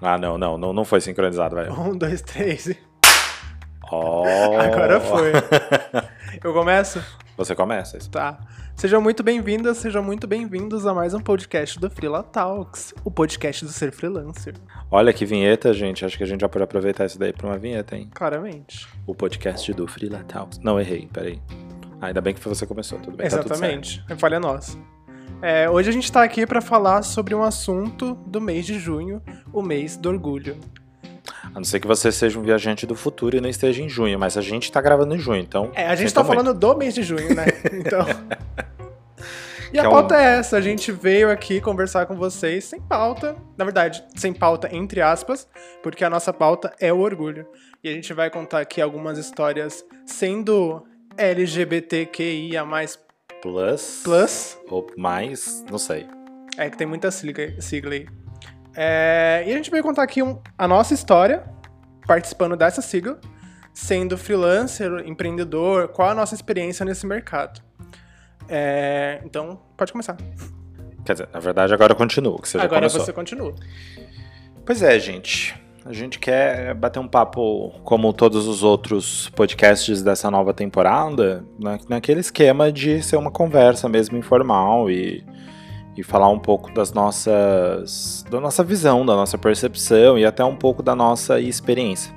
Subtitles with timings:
[0.00, 1.72] Ah, não, não, não, não foi sincronizado, velho.
[1.78, 2.66] Um, dois, três.
[2.66, 2.78] e-
[3.92, 4.22] Oh.
[4.60, 5.32] Agora foi.
[6.44, 7.02] Eu começo?
[7.36, 7.96] Você começa.
[7.98, 8.08] isso.
[8.08, 8.38] Tá.
[8.76, 13.64] Sejam muito bem-vindas, sejam muito bem-vindos a mais um podcast do Freela Talks, o podcast
[13.64, 14.54] do ser freelancer,
[14.92, 16.04] Olha que vinheta, gente.
[16.04, 18.08] Acho que a gente já pode aproveitar isso daí pra uma vinheta, hein?
[18.14, 18.86] claramente.
[19.06, 20.58] O podcast do Freela Talks.
[20.60, 21.42] Não, errei, peraí.
[22.00, 23.28] Ah, ainda bem que você começou, tudo bem.
[23.28, 23.58] tá tudo certo.
[23.58, 24.04] Exatamente.
[24.08, 24.78] É falha nossa.
[25.42, 29.22] É, hoje a gente tá aqui pra falar sobre um assunto do mês de junho,
[29.52, 30.58] o mês do orgulho.
[31.42, 34.18] A não ser que você seja um viajante do futuro e não esteja em junho,
[34.18, 35.70] mas a gente tá gravando em junho, então.
[35.74, 36.36] É, a gente tá muito.
[36.36, 37.46] falando do mês de junho, né?
[37.72, 38.06] Então.
[39.72, 43.36] E a é pauta é essa, a gente veio aqui conversar com vocês sem pauta,
[43.56, 45.46] na verdade, sem pauta entre aspas,
[45.80, 47.46] porque a nossa pauta é o orgulho.
[47.82, 50.84] E a gente vai contar aqui algumas histórias sendo
[51.16, 52.66] LGBTQIA+,
[53.42, 54.00] Plus.
[54.04, 56.06] plus, Ou mais, não sei.
[56.58, 58.06] é que tem muita sigla, sigla aí.
[58.76, 61.42] É, e a gente veio contar aqui um- a nossa história,
[62.06, 63.18] participando dessa sigla,
[63.72, 67.60] sendo freelancer, empreendedor, qual a nossa experiência nesse mercado.
[68.48, 70.16] É, então, pode começar.
[71.04, 73.00] Quer dizer, na verdade, agora eu continuo, que você já Agora começou.
[73.04, 73.54] você continua.
[74.66, 75.54] Pois é, gente.
[75.90, 81.80] A gente quer bater um papo como todos os outros podcasts dessa nova temporada, na,
[81.88, 85.24] naquele esquema de ser uma conversa mesmo informal e,
[85.96, 88.24] e falar um pouco das nossas.
[88.30, 92.14] da nossa visão, da nossa percepção e até um pouco da nossa experiência.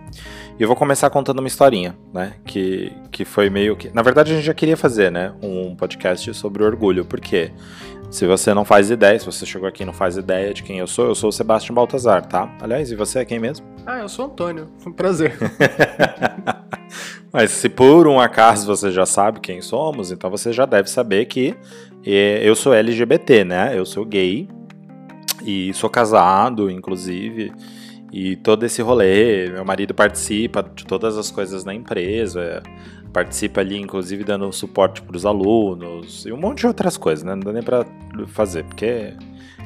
[0.59, 2.33] E eu vou começar contando uma historinha, né?
[2.45, 3.89] Que, que foi meio que.
[3.91, 5.33] Na verdade, a gente já queria fazer, né?
[5.41, 7.51] Um podcast sobre orgulho, porque
[8.13, 10.77] se você não faz ideia, se você chegou aqui e não faz ideia de quem
[10.77, 12.55] eu sou, eu sou o Sebastião Baltazar, tá?
[12.61, 13.65] Aliás, e você é quem mesmo?
[13.85, 14.69] Ah, eu sou o Antônio.
[14.87, 15.35] Um prazer.
[17.33, 21.25] Mas se por um acaso você já sabe quem somos, então você já deve saber
[21.25, 21.53] que
[22.05, 23.77] eh, eu sou LGBT, né?
[23.77, 24.47] Eu sou gay
[25.43, 27.51] e sou casado, inclusive.
[28.09, 32.63] E todo esse rolê, meu marido participa de todas as coisas na empresa,
[33.13, 37.35] participa ali, inclusive, dando suporte para os alunos e um monte de outras coisas, né?
[37.35, 37.85] Não dá nem para
[38.27, 39.13] fazer, porque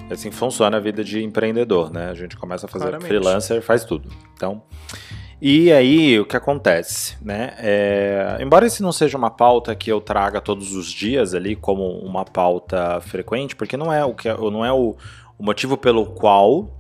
[0.09, 2.09] é assim funciona a vida de empreendedor, né?
[2.09, 3.07] A gente começa a fazer Claramente.
[3.07, 4.09] freelancer, faz tudo.
[4.34, 4.62] Então,
[5.41, 7.53] e aí, o que acontece, né?
[7.59, 12.00] É, embora isso não seja uma pauta que eu traga todos os dias ali como
[12.00, 14.96] uma pauta frequente, porque não é o que não é o,
[15.38, 16.75] o motivo pelo qual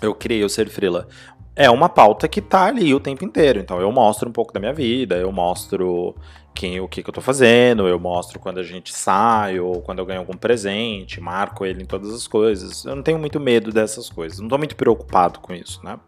[0.00, 1.08] eu criei o Ser Freela.
[1.56, 3.60] É uma pauta que tá ali o tempo inteiro.
[3.60, 6.14] Então eu mostro um pouco da minha vida, eu mostro
[6.54, 9.98] quem, o que, que eu tô fazendo, eu mostro quando a gente sai, ou quando
[9.98, 12.84] eu ganho algum presente, marco ele em todas as coisas.
[12.84, 15.98] Eu não tenho muito medo dessas coisas, não tô muito preocupado com isso, né?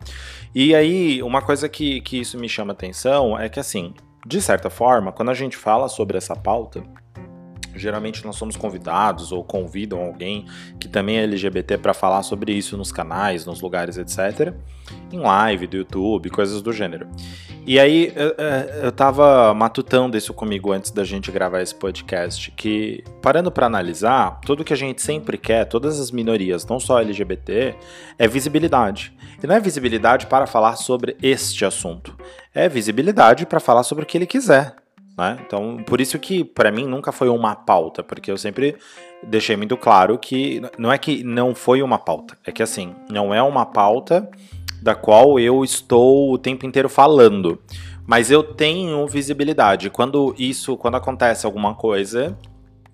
[0.55, 3.93] E aí, uma coisa que, que isso me chama atenção é que, assim,
[4.27, 6.83] de certa forma, quando a gente fala sobre essa pauta,
[7.79, 10.47] geralmente nós somos convidados ou convidam alguém
[10.81, 14.55] que também é LGBT para falar sobre isso nos canais, nos lugares, etc.
[15.13, 17.09] Em live do YouTube, coisas do gênero.
[17.67, 22.53] E aí eu, eu- eu tava matutando isso comigo antes da gente gravar esse podcast,
[22.53, 27.01] que parando para analisar, tudo que a gente sempre quer, todas as minorias, não só
[27.01, 27.75] LGBT,
[28.19, 29.13] é visibilidade.
[29.43, 32.17] E não é visibilidade para falar sobre este assunto,
[32.55, 34.77] é visibilidade para falar sobre o que ele quiser.
[35.17, 35.39] Né?
[35.47, 38.77] Então, por isso que para mim nunca foi uma pauta, porque eu sempre
[39.23, 43.35] deixei muito claro que não é que não foi uma pauta, é que assim, não
[43.35, 44.29] é uma pauta
[44.83, 47.59] da qual eu estou o tempo inteiro falando,
[48.07, 49.89] mas eu tenho visibilidade.
[49.89, 52.37] Quando isso, quando acontece alguma coisa,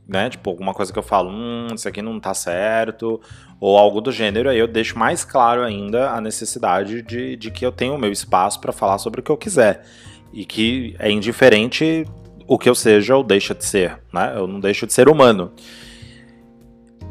[0.06, 3.20] né, tipo alguma coisa que eu falo, hum, isso aqui não tá certo,
[3.58, 7.66] ou algo do gênero, aí eu deixo mais claro ainda a necessidade de, de que
[7.66, 9.84] eu tenho o meu espaço para falar sobre o que eu quiser
[10.32, 12.04] e que é indiferente
[12.46, 14.32] o que eu seja ou deixa de ser, né?
[14.34, 15.52] Eu não deixo de ser humano.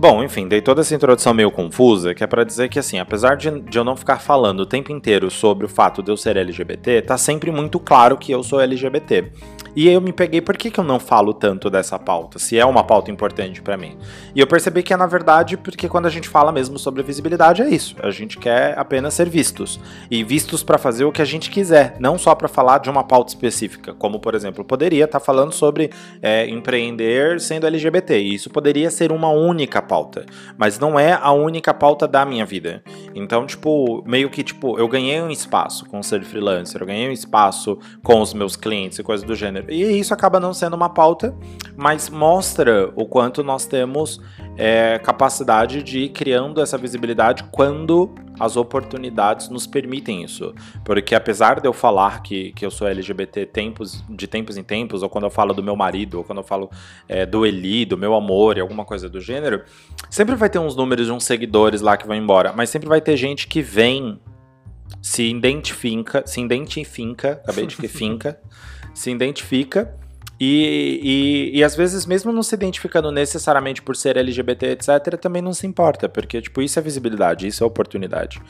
[0.02, 3.38] Bom, enfim, dei toda essa introdução meio confusa, que é pra dizer que, assim, apesar
[3.38, 6.38] de, de eu não ficar falando o tempo inteiro sobre o fato de eu ser
[6.38, 9.32] LGBT, tá sempre muito claro que eu sou LGBT.
[9.74, 12.58] E aí eu me peguei, por que, que eu não falo tanto dessa pauta, se
[12.58, 13.96] é uma pauta importante pra mim?
[14.36, 17.62] E eu percebi que é, na verdade, porque quando a gente fala mesmo sobre visibilidade,
[17.62, 17.96] é isso.
[18.02, 19.80] A gente quer apenas ser vistos.
[20.10, 23.04] E vistos pra fazer o que a gente quiser, não só pra falar de uma
[23.04, 23.94] pauta específica.
[23.94, 25.90] Como, por exemplo, poderia estar falando sobre
[26.22, 28.20] é, empreender sendo LGBT.
[28.20, 30.26] E isso poderia ser uma única pauta.
[30.58, 32.82] Mas não é a única pauta da minha vida.
[33.14, 37.12] Então, tipo, meio que, tipo, eu ganhei um espaço com ser freelancer, eu ganhei um
[37.12, 39.70] espaço com os meus clientes e coisas do gênero.
[39.70, 41.36] E isso acaba não sendo uma pauta,
[41.76, 44.22] mas mostra o quanto nós temos
[44.58, 50.54] é, capacidade de ir criando essa visibilidade quando as oportunidades nos permitem isso.
[50.84, 55.04] Porque apesar de eu falar que, que eu sou LGBT tempos, de tempos em tempos,
[55.04, 56.70] ou quando eu falo do meu marido, ou quando eu falo
[57.08, 59.64] é, do Eli, do meu amor e alguma coisa do gênero,
[60.10, 63.02] sempre vai ter uns números de uns seguidores lá que vão embora, mas sempre vai
[63.02, 64.20] ter gente que vem
[65.02, 68.40] se identifica, se identifica, acabei de que finca,
[68.94, 69.96] se identifica
[70.44, 75.40] e, e, e, às vezes, mesmo não se identificando necessariamente por ser LGBT, etc., também
[75.40, 78.42] não se importa, porque, tipo, isso é visibilidade, isso é oportunidade.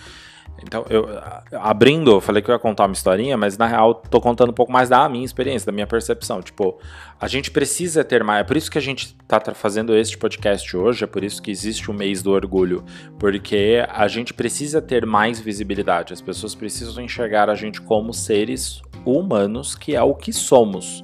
[0.63, 1.09] Então, eu
[1.51, 4.53] abrindo, eu falei que eu ia contar uma historinha, mas na real tô contando um
[4.53, 6.41] pouco mais da minha experiência, da minha percepção.
[6.41, 6.79] Tipo,
[7.19, 8.39] a gente precisa ter mais.
[8.39, 11.51] É por isso que a gente tá fazendo este podcast hoje, é por isso que
[11.51, 12.85] existe o mês do orgulho,
[13.19, 16.13] porque a gente precisa ter mais visibilidade.
[16.13, 21.03] As pessoas precisam enxergar a gente como seres humanos, que é o que somos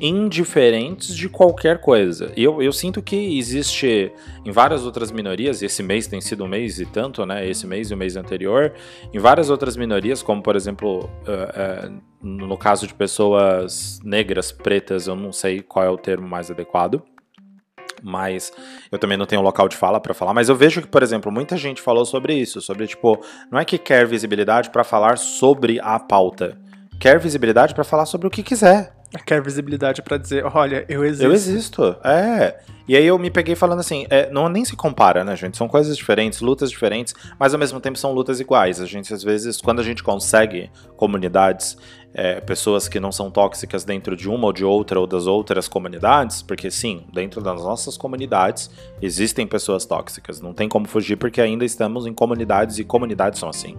[0.00, 2.32] indiferentes de qualquer coisa.
[2.36, 4.12] Eu, eu sinto que existe
[4.44, 7.48] em várias outras minorias, e esse mês tem sido um mês e tanto, né?
[7.48, 8.72] Esse mês e o mês anterior,
[9.12, 15.06] em várias outras minorias, como por exemplo, uh, uh, no caso de pessoas negras, pretas,
[15.06, 17.02] eu não sei qual é o termo mais adequado
[18.02, 18.52] mas
[18.92, 21.32] eu também não tenho local de fala para falar, mas eu vejo que, por exemplo,
[21.32, 23.20] muita gente falou sobre isso, sobre tipo,
[23.50, 26.56] não é que quer visibilidade para falar sobre a pauta,
[27.00, 28.97] quer visibilidade para falar sobre o que quiser.
[29.24, 31.24] Quer visibilidade para dizer, olha, eu existo.
[31.24, 32.58] Eu existo, é.
[32.86, 35.56] E aí eu me peguei falando assim, é, não nem se compara, né, gente?
[35.56, 38.80] São coisas diferentes, lutas diferentes, mas ao mesmo tempo são lutas iguais.
[38.80, 41.76] A gente, às vezes, quando a gente consegue comunidades,
[42.14, 45.68] é, pessoas que não são tóxicas dentro de uma ou de outra ou das outras
[45.68, 48.70] comunidades, porque sim, dentro das nossas comunidades
[49.00, 53.48] existem pessoas tóxicas, não tem como fugir porque ainda estamos em comunidades e comunidades são
[53.48, 53.76] assim.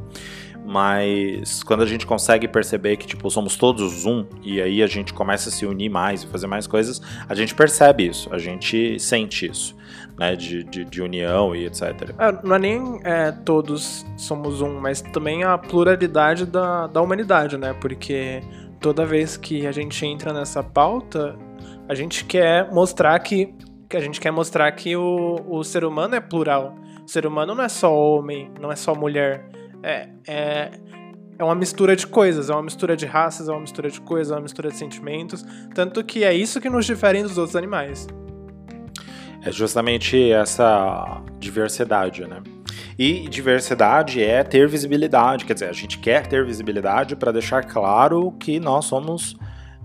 [0.69, 5.11] Mas quando a gente consegue perceber que, tipo, somos todos um, e aí a gente
[5.11, 8.99] começa a se unir mais e fazer mais coisas, a gente percebe isso, a gente
[8.99, 9.75] sente isso,
[10.15, 10.35] né?
[10.35, 12.13] De, de, de união e etc.
[12.19, 17.57] É, não é nem é, todos somos um, mas também a pluralidade da, da humanidade,
[17.57, 17.73] né?
[17.73, 18.43] Porque
[18.79, 21.35] toda vez que a gente entra nessa pauta,
[21.87, 23.55] a gente quer mostrar que,
[23.89, 26.75] que a gente quer mostrar que o, o ser humano é plural.
[27.03, 29.49] O ser humano não é só homem, não é só mulher
[29.83, 30.71] é, é,
[31.37, 34.31] é uma mistura de coisas, é uma mistura de raças, é uma mistura de coisas,
[34.31, 35.45] é uma mistura de sentimentos.
[35.73, 38.07] Tanto que é isso que nos difere dos outros animais.
[39.41, 42.41] É justamente essa diversidade, né?
[42.97, 48.33] E diversidade é ter visibilidade, quer dizer, a gente quer ter visibilidade para deixar claro
[48.33, 49.37] que nós somos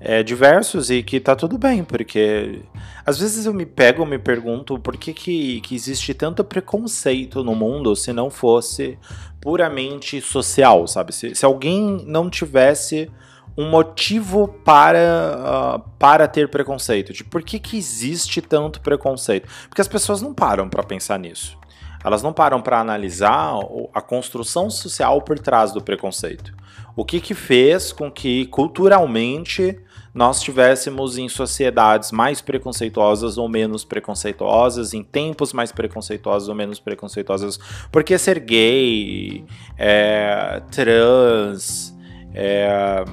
[0.05, 2.61] é, diversos e que tá tudo bem, porque
[3.07, 7.43] às vezes eu me pego e me pergunto por que, que, que existe tanto preconceito
[7.43, 8.99] no mundo se não fosse
[9.41, 11.15] puramente social, sabe?
[11.15, 13.11] Se, se alguém não tivesse
[13.57, 19.49] um motivo para, uh, para ter preconceito, de por que, que existe tanto preconceito.
[19.69, 21.57] Porque as pessoas não param para pensar nisso.
[22.05, 23.55] Elas não param para analisar
[23.95, 26.53] a construção social por trás do preconceito.
[26.95, 29.81] O que, que fez com que culturalmente
[30.15, 36.79] nós estivéssemos em sociedades mais preconceituosas ou menos preconceituosas, em tempos mais preconceituosos ou menos
[36.79, 37.59] preconceituosas,
[37.91, 39.45] porque ser gay,
[39.77, 41.93] é, trans,
[42.33, 43.05] é,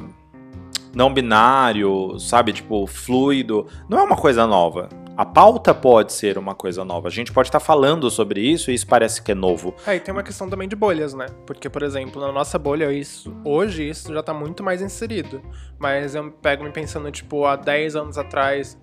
[0.93, 5.00] não binário, sabe, tipo, fluido, não é uma coisa nova.
[5.21, 7.07] A pauta pode ser uma coisa nova.
[7.07, 9.75] A gente pode estar falando sobre isso e isso parece que é novo.
[9.85, 11.27] É, e tem uma questão também de bolhas, né?
[11.45, 15.39] Porque, por exemplo, na nossa bolha, isso, hoje isso já tá muito mais inserido.
[15.77, 18.75] Mas eu pego me pensando, tipo, há 10 anos atrás.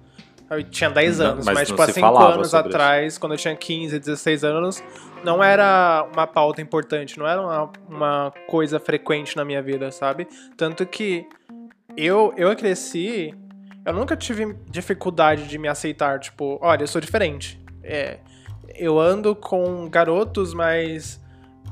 [0.49, 3.21] Eu tinha 10 anos, não, mas, mas tipo, há 5 anos atrás, isso.
[3.21, 4.81] quando eu tinha 15, 16 anos,
[5.25, 10.29] não era uma pauta importante, não era uma, uma coisa frequente na minha vida, sabe?
[10.57, 11.27] Tanto que
[11.97, 13.35] eu, eu cresci
[13.85, 17.61] eu nunca tive dificuldade de me aceitar, tipo, olha, eu sou diferente.
[17.83, 18.19] É,
[18.75, 21.21] eu ando com garotos, mas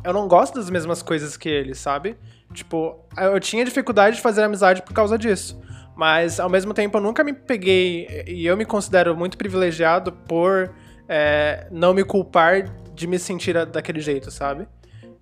[0.04, 2.16] eu não gosto das mesmas coisas que eles, sabe?
[2.52, 5.60] Tipo, eu tinha dificuldade de fazer amizade por causa disso.
[5.94, 10.74] Mas ao mesmo tempo eu nunca me peguei, e eu me considero muito privilegiado por
[11.08, 14.66] é, não me culpar de me sentir daquele jeito, sabe?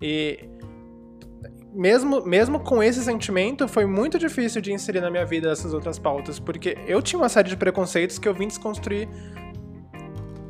[0.01, 0.49] E
[1.75, 5.99] mesmo, mesmo com esse sentimento, foi muito difícil de inserir na minha vida essas outras
[5.99, 9.09] pautas, porque eu tinha uma série de preconceitos que eu vim desconstruir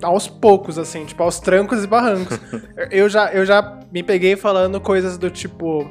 [0.04, 2.40] aos poucos, assim, tipo, aos trancos e barrancos.
[2.92, 5.90] eu, já, eu já me peguei falando coisas do tipo.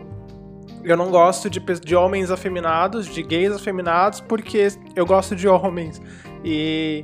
[0.85, 6.01] Eu não gosto de, de homens afeminados, de gays afeminados, porque eu gosto de homens.
[6.45, 7.03] E.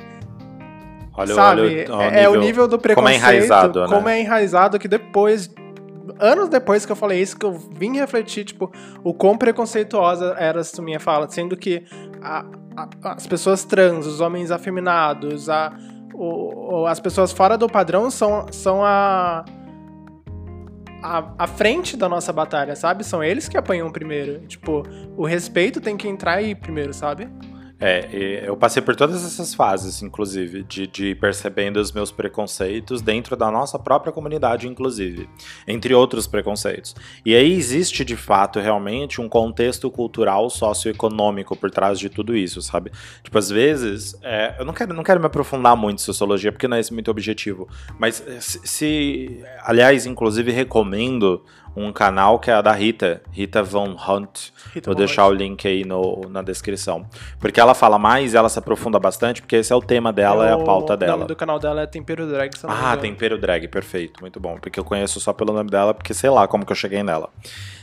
[1.15, 2.95] Olha, sabe, olha, olha é, é, o nível do preconceito.
[2.95, 3.89] Como é enraizado, né?
[3.89, 5.51] Como é enraizado que depois
[6.19, 8.71] anos depois que eu falei isso, que eu vim refletir, tipo,
[9.05, 11.85] o quão preconceituosa era essa minha fala, sendo que
[12.23, 12.45] a,
[12.76, 15.73] a, as pessoas trans, os homens afeminados, a,
[16.14, 19.45] o, as pessoas fora do padrão são, são a,
[21.02, 23.05] a, a frente da nossa batalha, sabe?
[23.05, 24.47] São eles que apanham primeiro.
[24.47, 24.83] Tipo,
[25.17, 27.29] o respeito tem que entrar aí primeiro, sabe?
[27.81, 33.35] É, eu passei por todas essas fases, inclusive, de, de percebendo os meus preconceitos dentro
[33.35, 35.29] da nossa própria comunidade, inclusive,
[35.67, 36.95] entre outros preconceitos.
[37.25, 42.61] E aí existe, de fato, realmente um contexto cultural, socioeconômico por trás de tudo isso,
[42.61, 42.93] sabe?
[43.23, 46.69] Tipo, às vezes, é, eu não quero, não quero me aprofundar muito em sociologia, porque
[46.69, 47.67] não é esse muito objetivo,
[47.99, 51.43] mas se, se aliás, inclusive, recomendo
[51.85, 54.51] um canal que é a da Rita, Rita Von Hunt.
[54.75, 55.31] Rita Vou Von deixar Hunt.
[55.31, 57.07] o link aí no, na descrição.
[57.39, 60.51] Porque ela fala mais, ela se aprofunda bastante, porque esse é o tema dela, é,
[60.51, 61.15] é a pauta dela.
[61.15, 62.51] O nome do canal dela é Tempero Drag.
[62.65, 64.59] Ah, Tempero Drag, perfeito, muito bom.
[64.59, 67.31] Porque eu conheço só pelo nome dela, porque sei lá como que eu cheguei nela.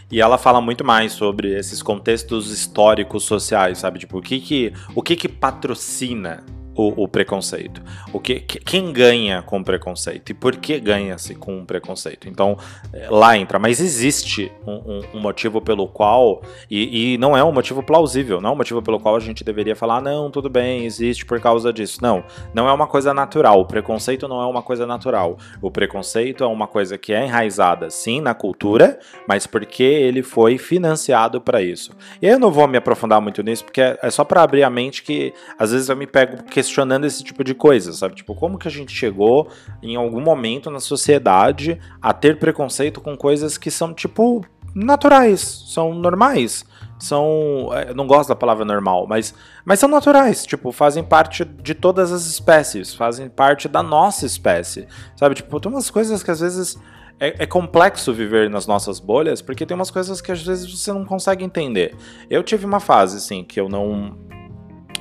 [0.10, 4.00] E ela fala muito mais sobre esses contextos históricos sociais, sabe?
[4.00, 6.44] Tipo, o que que, o que, que patrocina
[6.78, 7.82] o, o, preconceito.
[8.14, 12.30] O que, quem ganha com preconceito e por que ganha-se com preconceito.
[12.30, 12.56] Então
[12.94, 17.44] é, lá entra, mas existe um, um, um motivo pelo qual e, e, não é
[17.44, 20.50] um motivo plausível, não é um motivo pelo qual a gente deveria falar não, tudo
[20.50, 21.98] bem, existe por causa disso.
[22.02, 23.60] Não, não é uma coisa natural.
[23.60, 25.38] O preconceito não é uma coisa natural.
[25.62, 30.60] O preconceito é uma coisa que é enraizada, sim, na cultura, mas porque ele foi
[30.60, 31.92] financiado para isso.
[32.22, 34.70] E eu não vou me aprofundar muito nisso porque é, é só para abrir a
[34.70, 38.16] mente que às vezes eu me pego que questionando esse tipo de coisa, sabe?
[38.16, 39.48] Tipo, como que a gente chegou
[39.82, 44.46] em algum momento na sociedade a ter preconceito com coisas que são, tipo,
[44.76, 46.66] naturais, são normais,
[47.00, 47.70] são.
[47.74, 49.34] É, eu não gosto da palavra normal, mas,
[49.66, 54.88] mas são naturais, tipo, fazem parte de todas as espécies, fazem parte da nossa espécie,
[55.16, 55.36] sabe?
[55.36, 56.78] Tipo, tem umas coisas que às vezes.
[57.20, 60.94] É, é, complexo viver nas nossas bolhas, porque tem umas coisas que às vezes você
[60.94, 61.96] não consegue entender.
[62.30, 64.16] Eu tive uma fase, assim, que eu não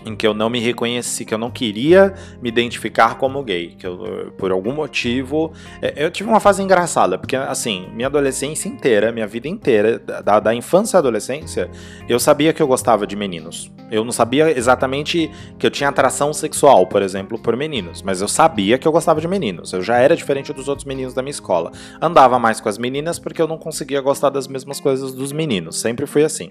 [0.06, 3.86] em que eu não me reconheci, que eu não queria me identificar como gay, que
[3.86, 9.10] eu, por algum motivo, é, eu tive uma fase engraçada, porque assim, minha adolescência inteira,
[9.10, 11.68] minha vida inteira, da, da infância à adolescência,
[12.08, 13.70] eu sabia que eu gostava de meninos.
[13.90, 18.28] Eu não sabia exatamente que eu tinha atração sexual, por exemplo, por meninos, mas eu
[18.28, 19.72] sabia que eu gostava de meninos.
[19.72, 21.70] Eu já era diferente dos outros meninos da minha escola.
[22.00, 25.80] Andava mais com as meninas porque eu não conseguia gostar das mesmas coisas dos meninos.
[25.80, 26.50] Sempre foi assim.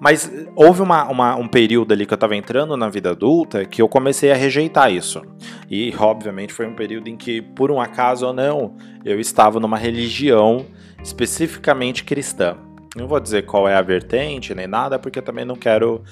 [0.00, 3.82] Mas houve uma, uma, um período ali que eu tava entrando na vida adulta que
[3.82, 5.22] eu comecei a rejeitar isso.
[5.70, 9.76] E, obviamente, foi um período em que, por um acaso ou não, eu estava numa
[9.76, 10.66] religião
[11.02, 12.56] especificamente cristã.
[12.94, 16.02] Não vou dizer qual é a vertente nem nada, porque também não quero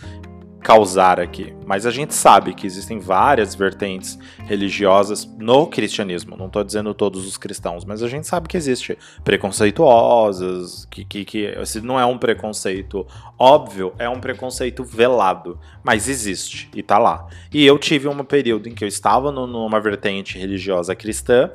[0.62, 1.54] causar aqui.
[1.66, 6.36] Mas a gente sabe que existem várias vertentes religiosas no cristianismo.
[6.36, 11.24] Não estou dizendo todos os cristãos, mas a gente sabe que existe preconceituosas, que, que,
[11.24, 13.06] que se não é um preconceito
[13.38, 15.58] óbvio, é um preconceito velado.
[15.82, 17.26] Mas existe e está lá.
[17.52, 21.50] E eu tive um período em que eu estava no, numa vertente religiosa cristã.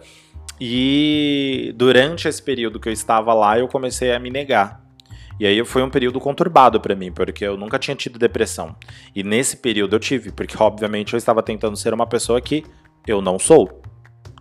[0.59, 4.84] E durante esse período que eu estava lá, eu comecei a me negar
[5.39, 8.75] e aí foi um período conturbado para mim, porque eu nunca tinha tido depressão.
[9.15, 12.63] E nesse período eu tive, porque obviamente eu estava tentando ser uma pessoa que
[13.07, 13.81] eu não sou,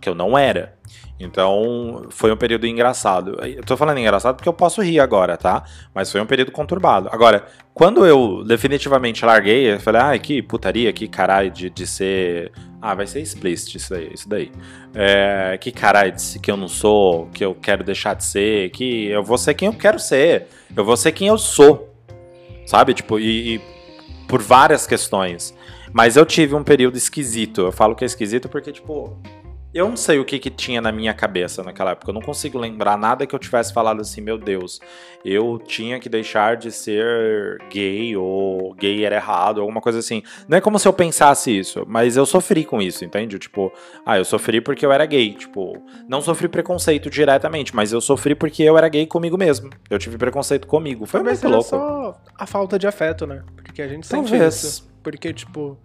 [0.01, 0.75] que eu não era.
[1.17, 3.39] Então, foi um período engraçado.
[3.41, 5.63] Eu tô falando engraçado porque eu posso rir agora, tá?
[5.93, 7.07] Mas foi um período conturbado.
[7.09, 11.87] Agora, quando eu definitivamente larguei, eu falei, ai, ah, que putaria, que caralho de, de
[11.87, 12.51] ser.
[12.81, 14.11] Ah, vai ser explícito isso daí.
[14.13, 14.51] Isso daí.
[14.93, 19.07] É, que caralho de que eu não sou, que eu quero deixar de ser, que
[19.07, 20.47] eu vou ser quem eu quero ser.
[20.75, 21.93] Eu vou ser quem eu sou.
[22.67, 22.93] Sabe?
[22.93, 23.61] Tipo, e, e
[24.27, 25.55] por várias questões.
[25.93, 27.61] Mas eu tive um período esquisito.
[27.61, 29.17] Eu falo que é esquisito porque, tipo,
[29.75, 32.09] eu não sei o que, que tinha na minha cabeça naquela época.
[32.09, 34.79] Eu não consigo lembrar nada que eu tivesse falado assim, meu Deus,
[35.23, 40.23] eu tinha que deixar de ser gay ou gay era errado, alguma coisa assim.
[40.47, 43.37] Não é como se eu pensasse isso, mas eu sofri com isso, entende?
[43.37, 43.69] Tipo,
[44.05, 45.33] ah, eu sofri porque eu era gay.
[45.33, 45.77] Tipo,
[46.07, 49.69] não sofri preconceito diretamente, mas eu sofri porque eu era gay comigo mesmo.
[49.89, 51.05] Eu tive preconceito comigo.
[51.05, 51.63] Foi muito louco.
[51.63, 53.43] só a falta de afeto, né?
[53.57, 54.63] Porque a gente sente Talvez.
[54.63, 54.95] isso.
[55.03, 55.77] Porque, tipo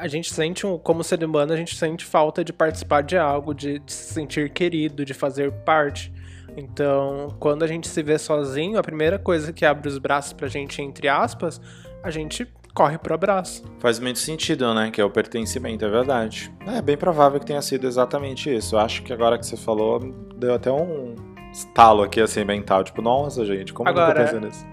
[0.00, 3.52] a gente sente, um, como ser humano, a gente sente falta de participar de algo,
[3.52, 6.10] de, de se sentir querido, de fazer parte.
[6.56, 10.48] Então, quando a gente se vê sozinho, a primeira coisa que abre os braços pra
[10.48, 11.60] gente, entre aspas,
[12.02, 13.62] a gente corre pro abraço.
[13.78, 14.90] Faz muito sentido, né?
[14.90, 16.50] Que é o pertencimento, é verdade.
[16.66, 18.76] É bem provável que tenha sido exatamente isso.
[18.76, 20.00] Eu acho que agora que você falou,
[20.34, 21.14] deu até um
[21.52, 22.82] estalo aqui assim mental.
[22.82, 24.66] Tipo, nossa, gente, como agora, eu tô pensando nisso?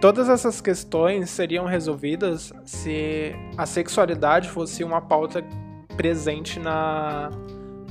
[0.00, 5.44] Todas essas questões seriam resolvidas se a sexualidade fosse uma pauta
[5.94, 7.30] presente na,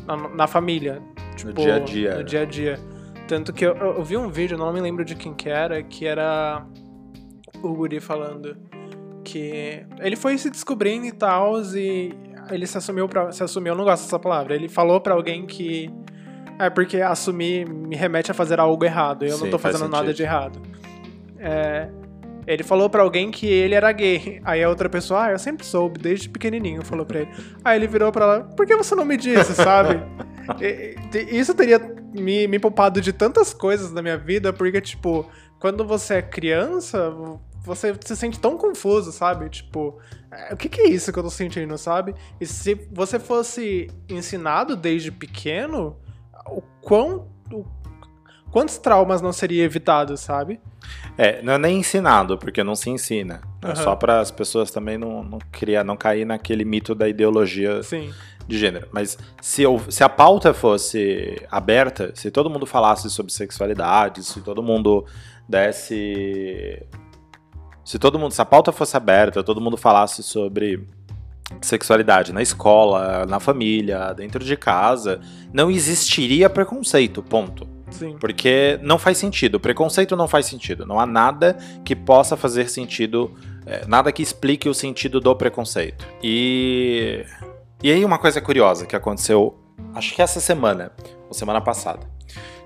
[0.08, 1.02] na, na família.
[1.36, 2.16] Tipo, no dia a dia.
[2.18, 2.80] No dia a dia.
[3.28, 6.08] Tanto que eu, eu, vi um vídeo, não me lembro de quem que era, que
[6.08, 6.66] era
[7.62, 8.58] o Guri falando
[9.24, 12.12] que ele foi se descobrindo e tal, e
[12.50, 15.46] ele se assumiu pra, se assumiu, eu não gosto dessa palavra, ele falou para alguém
[15.46, 15.92] que
[16.58, 19.88] é porque assumir me remete a fazer algo errado, e eu Sim, não tô fazendo
[19.88, 20.60] nada de errado.
[21.38, 21.90] É,
[22.52, 24.42] Ele falou pra alguém que ele era gay.
[24.44, 27.30] Aí a outra pessoa, ah, eu sempre soube, desde pequenininho, falou pra ele.
[27.64, 30.02] Aí ele virou pra ela, por que você não me disse, sabe?
[30.60, 30.96] E-
[31.30, 31.78] Isso teria
[32.12, 35.30] me, me poupado de tantas coisas na minha vida, porque, tipo,
[35.60, 37.14] quando você é criança,
[37.64, 39.48] você se sente tão confuso, sabe?
[39.48, 40.00] Tipo,
[40.32, 42.16] é, o que, que é isso que eu tô sentindo, sabe?
[42.42, 45.98] E se você fosse ensinado desde pequeno,
[46.48, 47.28] o quão.
[47.54, 47.64] o-
[48.52, 50.60] quantos traumas não seria evitado, sabe?
[51.18, 53.42] É, não é nem ensinado, porque não se ensina.
[53.62, 53.76] É Aham.
[53.76, 58.14] só para as pessoas também não, não criar, não cair naquele mito da ideologia Sim.
[58.48, 58.88] de gênero.
[58.92, 64.42] Mas se, eu, se a pauta fosse aberta, se todo mundo falasse sobre sexualidade, se
[64.42, 65.06] todo mundo
[65.48, 66.86] desse.
[67.84, 68.32] Se todo mundo.
[68.32, 70.88] Se a pauta fosse aberta, todo mundo falasse sobre
[71.62, 75.20] sexualidade na escola, na família, dentro de casa,
[75.52, 77.24] não existiria preconceito.
[77.24, 77.68] Ponto.
[77.92, 78.18] Sim.
[78.20, 79.56] Porque não faz sentido.
[79.56, 80.86] O preconceito não faz sentido.
[80.86, 83.34] Não há nada que possa fazer sentido.
[83.66, 86.06] é, nada que explique o sentido do preconceito.
[86.24, 87.26] E.
[87.84, 89.58] E aí, uma coisa curiosa que aconteceu,
[89.96, 90.92] acho que essa semana,
[91.28, 92.06] ou semana passada.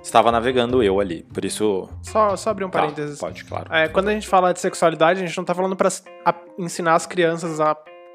[0.01, 1.87] Estava navegando eu ali, por isso.
[2.01, 3.19] Só, só abrir um Tá, parênteses.
[3.19, 3.73] pode, claro.
[3.73, 6.35] É, quando a gente fala de sexualidade, a gente não tá falando pra s- a-
[6.57, 7.73] ensinar as crianças a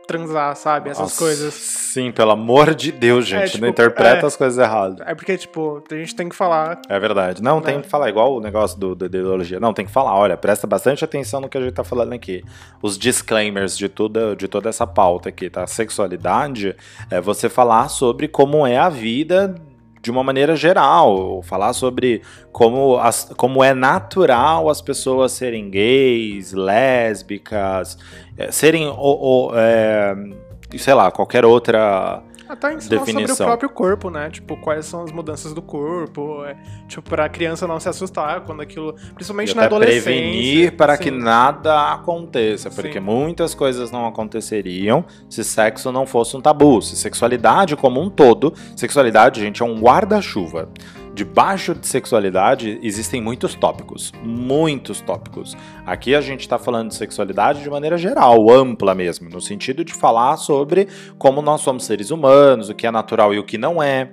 [0.08, 0.88] transar, sabe?
[0.88, 1.54] Essas Nossa, coisas.
[1.54, 3.52] Sim, pelo amor de Deus, gente.
[3.52, 4.26] tipo, não interpreta é.
[4.26, 5.06] as coisas erradas.
[5.06, 6.80] É porque, tipo, a gente tem que falar.
[6.88, 7.42] É verdade.
[7.42, 7.82] Não, tem Né?
[7.82, 9.60] que falar igual o negócio do, da ideologia.
[9.60, 10.16] Não, tem que falar.
[10.16, 12.42] Olha, presta bastante atenção no que a gente tá falando aqui.
[12.82, 15.66] Os disclaimers de toda, de toda essa pauta aqui, tá?
[15.66, 16.74] Sexualidade
[17.10, 19.54] é você falar sobre como é a vida
[20.08, 21.42] de uma maneira geral.
[21.42, 27.98] Falar sobre como, as, como é natural as pessoas serem gays, lésbicas,
[28.38, 28.86] é, serem.
[28.86, 30.16] Ou, ou, é,
[30.78, 32.22] sei lá, qualquer outra.
[32.48, 33.46] Até ensinar sobre o Definição.
[33.46, 34.30] próprio corpo, né?
[34.30, 36.44] Tipo, quais são as mudanças do corpo.
[36.44, 38.94] É, tipo, pra criança não se assustar quando aquilo.
[39.14, 40.02] Principalmente E na adolescência.
[40.02, 41.18] prevenir para que Sim.
[41.18, 43.00] nada aconteça, porque Sim.
[43.00, 48.52] muitas coisas não aconteceriam se sexo não fosse um tabu, se sexualidade como um todo,
[48.76, 50.68] sexualidade, gente, é um guarda-chuva.
[51.18, 55.56] Debaixo de sexualidade existem muitos tópicos, muitos tópicos.
[55.84, 59.92] Aqui a gente está falando de sexualidade de maneira geral, ampla mesmo, no sentido de
[59.92, 60.86] falar sobre
[61.18, 64.12] como nós somos seres humanos, o que é natural e o que não é,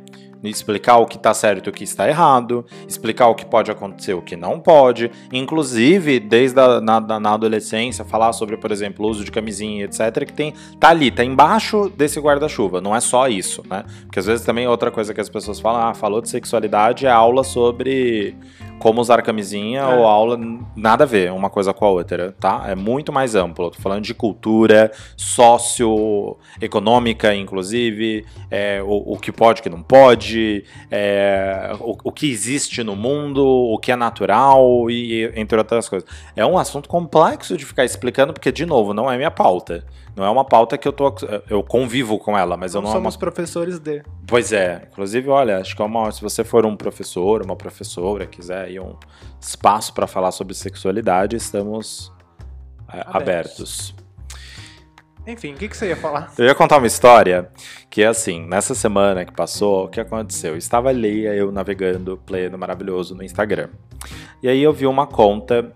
[0.50, 4.12] explicar o que está certo e o que está errado, explicar o que pode acontecer
[4.12, 9.06] e o que não pode, inclusive desde a, na, na- adolescência falar sobre, por exemplo,
[9.06, 13.00] o uso de camisinha, etc, que tem tá ali, tá embaixo desse guarda-chuva, não é
[13.00, 13.84] só isso, né?
[14.04, 17.12] Porque às vezes também outra coisa que as pessoas falam, ah, falou de sexualidade é
[17.12, 18.36] aula sobre
[18.80, 19.96] como usar camisinha É.
[19.96, 20.38] ou aula
[20.76, 22.66] nada a ver uma coisa com a outra, tá?
[22.68, 23.72] É muito mais amplo.
[23.72, 30.66] Tô falando de cultura, socioeconômica, inclusive, é, o, o que pode, o que não pode,
[30.92, 36.08] é, o, o que existe no mundo, o que é natural e entre outras coisas.
[36.36, 39.86] É um assunto complexo de ficar explicando porque de novo não é minha pauta.
[40.16, 41.14] Não é uma pauta que eu tô
[41.50, 44.02] eu convivo com ela, mas eu Não não é uma somos professores de.
[44.26, 48.26] Pois é, inclusive, olha, acho que é uma, se você for um professor, uma professora,
[48.26, 48.96] quiser aí um
[49.42, 52.14] espaço para falar sobre sexualidade, estamos
[52.92, 53.14] é, Abertos.
[53.14, 53.96] abertos.
[55.28, 56.32] Enfim, o que, que você ia falar?
[56.38, 57.50] Eu ia contar uma história
[57.90, 60.56] que é assim, nessa semana que passou, o que aconteceu?
[60.56, 63.70] Estava ali, eu navegando pleno, maravilhoso no Instagram.
[64.42, 65.74] E aí eu vi uma conta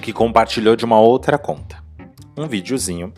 [0.00, 1.82] que compartilhou de uma outra conta.
[2.38, 3.12] Um videozinho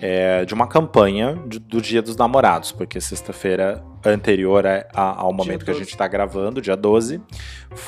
[0.00, 5.32] é, de uma campanha de- do Dia dos Namorados, porque sexta-feira anterior a- a- ao
[5.32, 5.84] momento que a 12.
[5.84, 7.20] gente está gravando, dia 12,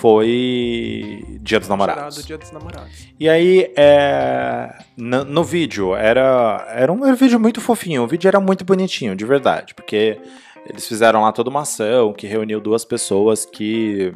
[0.01, 2.25] foi Dia dos Namorados.
[2.25, 3.09] Dia dos namorados.
[3.19, 8.07] E aí, é, no, no vídeo, era, era um, era um vídeo muito fofinho, o
[8.07, 10.19] vídeo era muito bonitinho, de verdade, porque
[10.69, 14.13] eles fizeram lá toda uma ação que reuniu duas pessoas que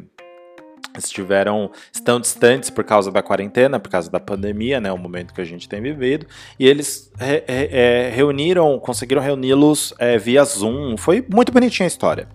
[0.97, 5.41] estiveram estão distantes por causa da quarentena, por causa da pandemia, né, o momento que
[5.41, 6.25] a gente tem vivido,
[6.59, 11.87] e eles re- re- é, reuniram, conseguiram reuni-los é, via Zoom, foi muito bonitinha a
[11.87, 12.27] história.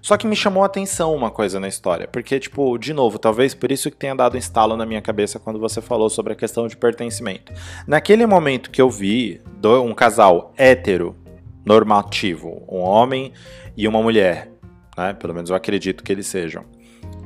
[0.00, 3.54] Só que me chamou a atenção uma coisa na história, porque, tipo, de novo, talvez
[3.54, 6.36] por isso que tenha dado um estalo na minha cabeça quando você falou sobre a
[6.36, 7.52] questão de pertencimento.
[7.86, 11.16] Naquele momento que eu vi do- um casal hétero,
[11.64, 13.32] normativo, um homem
[13.74, 14.50] e uma mulher,
[14.96, 15.14] né?
[15.14, 16.64] Pelo menos eu acredito que eles sejam.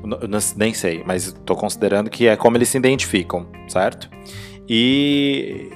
[0.03, 4.09] Eu nem sei, mas tô considerando que é como eles se identificam, certo?
[4.69, 5.71] E,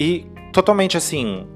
[0.00, 1.46] e totalmente assim,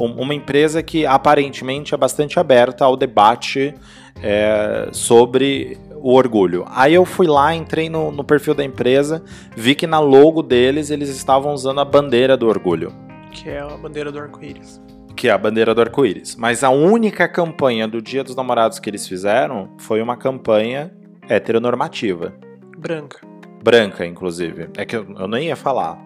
[0.00, 3.74] um- uma empresa que aparentemente é bastante aberta ao debate
[4.22, 6.64] é, sobre o orgulho.
[6.68, 9.22] Aí eu fui lá, entrei no, no perfil da empresa,
[9.56, 12.92] vi que na logo deles eles estavam usando a bandeira do orgulho,
[13.32, 14.80] Que é a bandeira do arco-íris.
[15.16, 16.36] que é a bandeira do arco-íris.
[16.36, 20.92] Mas a única campanha do Dia dos Namorados que eles fizeram foi uma campanha
[21.28, 22.34] heteronormativa.
[22.78, 23.18] Branca.
[23.62, 24.68] Branca, inclusive.
[24.76, 25.98] É que eu, eu nem ia falar.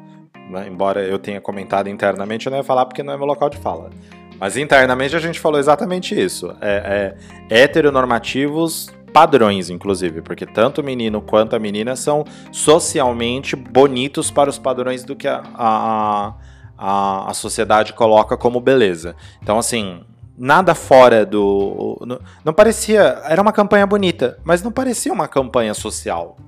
[0.48, 0.66] né?
[0.68, 3.58] embora eu tenha comentado internamente, eu não ia falar porque não é meu local de
[3.58, 3.90] fala.
[4.38, 6.56] Mas internamente a gente falou exatamente isso.
[6.60, 7.14] É,
[7.50, 14.48] é heteronormativos padrões, inclusive, porque tanto o menino quanto a menina são socialmente bonitos para
[14.48, 16.34] os padrões do que a, a,
[16.78, 19.14] a, a sociedade coloca como beleza.
[19.42, 20.02] Então, assim,
[20.40, 21.98] nada fora do.
[22.42, 23.20] Não, parecia.
[23.24, 26.38] Era uma campanha bonita, mas não parecia uma campanha social.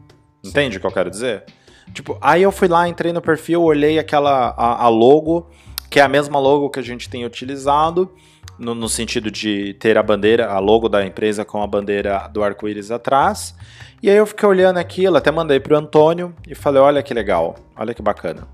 [0.42, 1.44] Entende o que eu quero dizer?
[1.92, 5.50] Tipo, aí eu fui lá, entrei no perfil, olhei aquela a, a logo,
[5.90, 8.10] que é a mesma logo que a gente tem utilizado,
[8.58, 12.42] no, no sentido de ter a bandeira, a logo da empresa com a bandeira do
[12.42, 13.54] arco-íris atrás.
[14.02, 17.56] E aí eu fiquei olhando aquilo, até mandei pro Antônio e falei: olha que legal,
[17.76, 18.48] olha que bacana.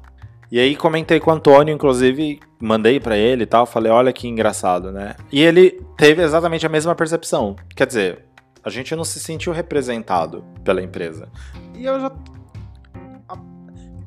[0.51, 4.27] E aí comentei com o Antônio, inclusive mandei para ele e tal, falei, olha que
[4.27, 5.15] engraçado, né?
[5.31, 7.55] E ele teve exatamente a mesma percepção.
[7.77, 8.25] Quer dizer,
[8.65, 11.29] a gente não se sentiu representado pela empresa.
[11.75, 12.11] E eu já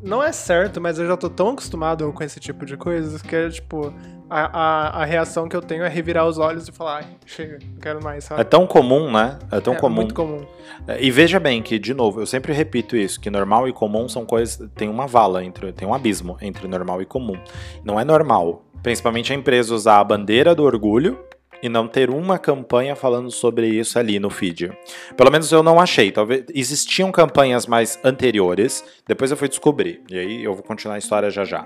[0.02, 3.36] não é certo, mas eu já tô tão acostumado com esse tipo de coisas que
[3.36, 3.94] é tipo.
[4.34, 7.60] A, a, a reação que eu tenho é revirar os olhos e falar, ai, chega,
[7.70, 8.40] não quero mais, sabe?
[8.40, 9.38] É tão comum, né?
[9.52, 9.96] É tão é comum.
[9.96, 10.46] muito comum.
[10.88, 14.08] É, e veja bem que, de novo, eu sempre repito isso, que normal e comum
[14.08, 14.70] são coisas.
[14.74, 15.74] Tem uma vala entre.
[15.74, 17.38] Tem um abismo entre normal e comum.
[17.84, 18.64] Não é normal.
[18.82, 21.20] Principalmente a empresa usar a bandeira do orgulho
[21.62, 24.72] e não ter uma campanha falando sobre isso ali no feed.
[25.16, 26.12] Pelo menos eu não achei.
[26.12, 30.02] Talvez existiam campanhas mais anteriores, depois eu fui descobrir.
[30.10, 31.64] E aí eu vou continuar a história já já.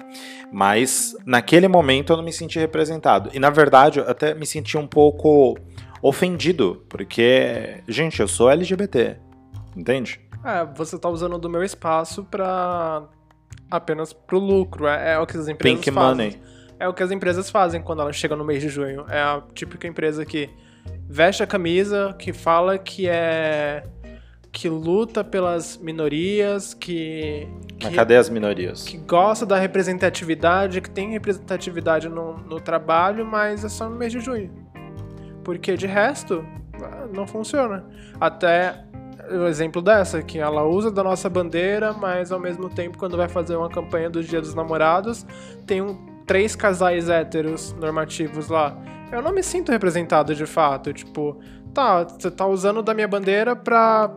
[0.52, 3.30] Mas naquele momento eu não me senti representado.
[3.34, 5.58] E na verdade eu até me senti um pouco
[6.02, 9.18] ofendido, porque, gente, eu sou LGBT.
[9.76, 10.20] Entende?
[10.44, 13.04] É, você tá usando do meu espaço para
[13.70, 14.88] apenas pro lucro.
[14.88, 16.10] É, é o que as empresas Pink fazem.
[16.10, 16.42] money.
[16.80, 19.06] É o que as empresas fazem quando elas chegam no mês de junho.
[19.10, 20.50] É a típica empresa que
[21.08, 23.84] veste a camisa, que fala que é.
[24.52, 27.48] que luta pelas minorias, que.
[27.82, 28.84] Mas que, cadê as minorias?
[28.84, 34.12] que gosta da representatividade, que tem representatividade no, no trabalho, mas é só no mês
[34.12, 34.52] de junho.
[35.44, 36.46] Porque de resto,
[37.14, 37.86] não funciona.
[38.20, 38.84] Até
[39.32, 43.28] o exemplo dessa, que ela usa da nossa bandeira, mas ao mesmo tempo, quando vai
[43.28, 45.26] fazer uma campanha dos Dia dos Namorados,
[45.66, 48.78] tem um, três casais héteros normativos lá.
[49.12, 50.92] Eu não me sinto representado de fato.
[50.94, 51.40] Tipo,
[51.74, 54.12] tá, você tá usando da minha bandeira pra.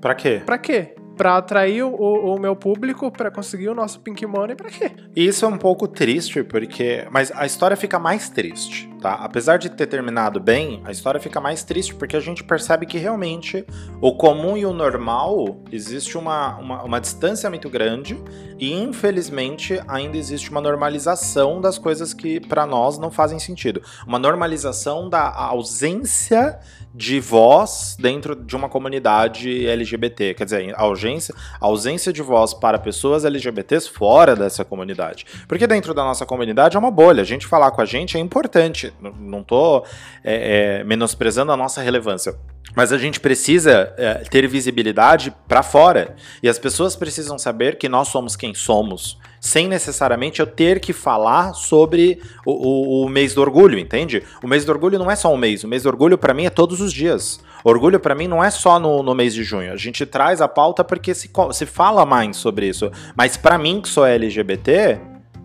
[0.00, 0.42] Pra quê?
[0.44, 0.94] pra quê?
[1.16, 4.90] Pra atrair o, o meu público, pra conseguir o nosso Pink Money, pra quê?
[5.14, 7.06] E isso é um pouco triste, porque.
[7.10, 9.14] Mas a história fica mais triste, tá?
[9.14, 12.98] Apesar de ter terminado bem, a história fica mais triste porque a gente percebe que
[12.98, 13.64] realmente
[14.00, 18.20] o comum e o normal existe uma, uma, uma distância muito grande
[18.58, 23.82] e, infelizmente, ainda existe uma normalização das coisas que para nós não fazem sentido.
[24.06, 26.60] Uma normalização da ausência
[26.94, 30.34] de voz dentro de uma comunidade LGBT.
[30.34, 35.24] Quer dizer, a ausência, a ausência de voz para pessoas LGBTs fora dessa comunidade.
[35.46, 37.22] Porque dentro da nossa comunidade é uma bolha.
[37.22, 38.89] A gente falar com a gente é importante.
[39.00, 39.84] Não tô
[40.24, 42.34] é, é, menosprezando a nossa relevância.
[42.76, 46.14] Mas a gente precisa é, ter visibilidade para fora.
[46.42, 49.18] E as pessoas precisam saber que nós somos quem somos.
[49.40, 54.22] Sem necessariamente eu ter que falar sobre o, o- o mês do orgulho, entende?
[54.42, 55.64] O mês do orgulho não é só um mês.
[55.64, 57.40] O mês do orgulho para mim é todos os dias.
[57.64, 59.72] Orgulho para mim não é só no, no mês de junho.
[59.72, 62.90] A gente traz a pauta porque se, se fala mais sobre isso.
[63.16, 65.00] Mas para mim, que sou LGBT,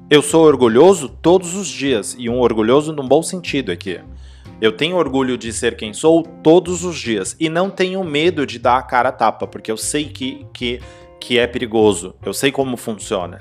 [0.09, 2.15] eu sou orgulhoso todos os dias.
[2.17, 3.99] E um orgulhoso num bom sentido aqui.
[4.61, 7.35] Eu tenho orgulho de ser quem sou todos os dias.
[7.39, 10.79] E não tenho medo de dar a cara a tapa, porque eu sei que, que,
[11.19, 12.15] que é perigoso.
[12.23, 13.39] Eu sei como funciona.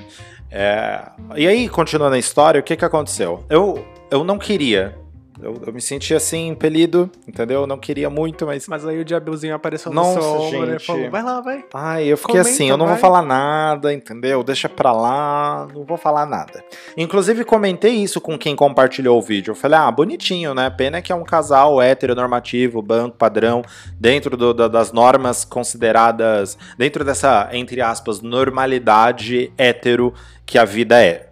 [0.50, 3.44] É, E aí, continuando a história, o que, que aconteceu?
[3.48, 4.96] Eu, eu não queria.
[5.42, 7.62] Eu, eu me senti assim, impelido, entendeu?
[7.62, 8.68] Eu não queria muito, mas.
[8.68, 10.86] Mas aí o diabelzinho apareceu no Nossa, e gente.
[10.86, 11.64] falou: vai lá, vai.
[11.74, 13.00] Ai, eu fiquei Comenta, assim, eu não vou vai.
[13.00, 14.42] falar nada, entendeu?
[14.44, 16.62] Deixa pra lá, não vou falar nada.
[16.96, 19.50] Inclusive, comentei isso com quem compartilhou o vídeo.
[19.50, 20.70] Eu falei, ah, bonitinho, né?
[20.70, 23.62] Pena que é um casal heteronormativo, banco padrão,
[23.98, 30.14] dentro do- da- das normas consideradas, dentro dessa, entre aspas, normalidade hétero
[30.46, 31.30] que a vida é.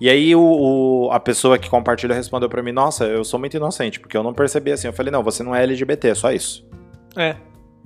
[0.00, 3.56] E aí o, o- a pessoa que compartilha respondeu pra mim, nossa, eu sou muito
[3.56, 4.86] inocente, porque eu não percebi assim.
[4.88, 6.66] Eu falei, não, você não é LGBT, é só isso.
[7.16, 7.36] É.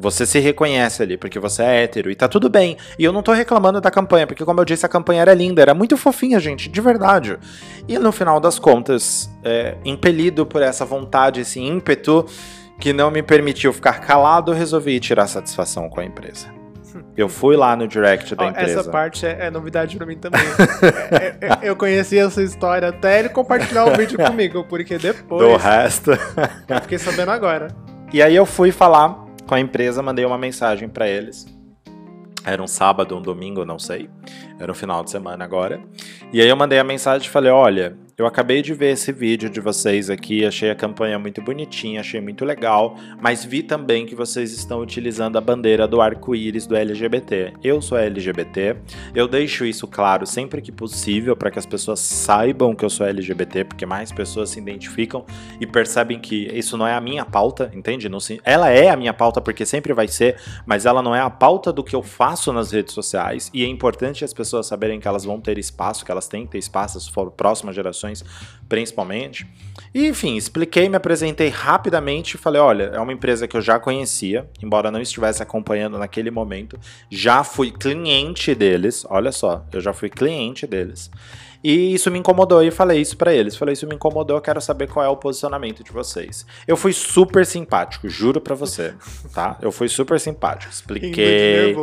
[0.00, 2.76] Você se reconhece ali, porque você é hétero, e tá tudo bem.
[2.98, 5.60] E eu não tô reclamando da campanha, porque como eu disse, a campanha era linda,
[5.60, 7.36] era muito fofinha, gente, de verdade.
[7.88, 12.24] E no final das contas, é, impelido por essa vontade, esse ímpeto,
[12.80, 16.46] que não me permitiu ficar calado, eu resolvi tirar satisfação com a empresa.
[17.16, 18.80] Eu fui lá no direct da Ó, empresa.
[18.80, 20.40] essa parte é, é novidade pra mim também.
[20.40, 25.02] É, é, é, eu conheci essa história até ele compartilhar o vídeo comigo, porque Do
[25.02, 26.12] depois resto.
[26.68, 27.68] eu fiquei sabendo agora.
[28.12, 31.46] E aí eu fui falar com a empresa, mandei uma mensagem pra eles.
[32.44, 34.08] Era um sábado, um domingo, não sei.
[34.58, 35.80] Era um final de semana agora.
[36.32, 39.48] E aí eu mandei a mensagem e falei: olha, eu acabei de ver esse vídeo
[39.48, 44.16] de vocês aqui, achei a campanha muito bonitinha, achei muito legal, mas vi também que
[44.16, 47.52] vocês estão utilizando a bandeira do arco-íris do LGBT.
[47.62, 48.76] Eu sou LGBT,
[49.14, 53.06] eu deixo isso claro sempre que possível para que as pessoas saibam que eu sou
[53.06, 55.24] LGBT, porque mais pessoas se identificam
[55.60, 58.08] e percebem que isso não é a minha pauta, entende?
[58.08, 58.40] Não se...
[58.42, 61.72] Ela é a minha pauta porque sempre vai ser, mas ela não é a pauta
[61.72, 65.24] do que eu faço nas redes sociais e é importante as pessoas saberem que elas
[65.24, 68.07] vão ter espaço, que elas têm que ter espaço, for próximas gerações
[68.68, 69.46] principalmente.
[69.94, 73.78] E, enfim, expliquei, me apresentei rapidamente e falei: olha, é uma empresa que eu já
[73.78, 76.78] conhecia, embora não estivesse acompanhando naquele momento,
[77.10, 79.04] já fui cliente deles.
[79.08, 81.10] Olha só, eu já fui cliente deles.
[81.62, 83.56] E isso me incomodou e falei isso para eles.
[83.56, 86.46] Falei, isso me incomodou, eu quero saber qual é o posicionamento de vocês.
[86.66, 88.94] Eu fui super simpático, juro para você,
[89.34, 89.58] tá?
[89.60, 91.74] Eu fui super simpático, expliquei.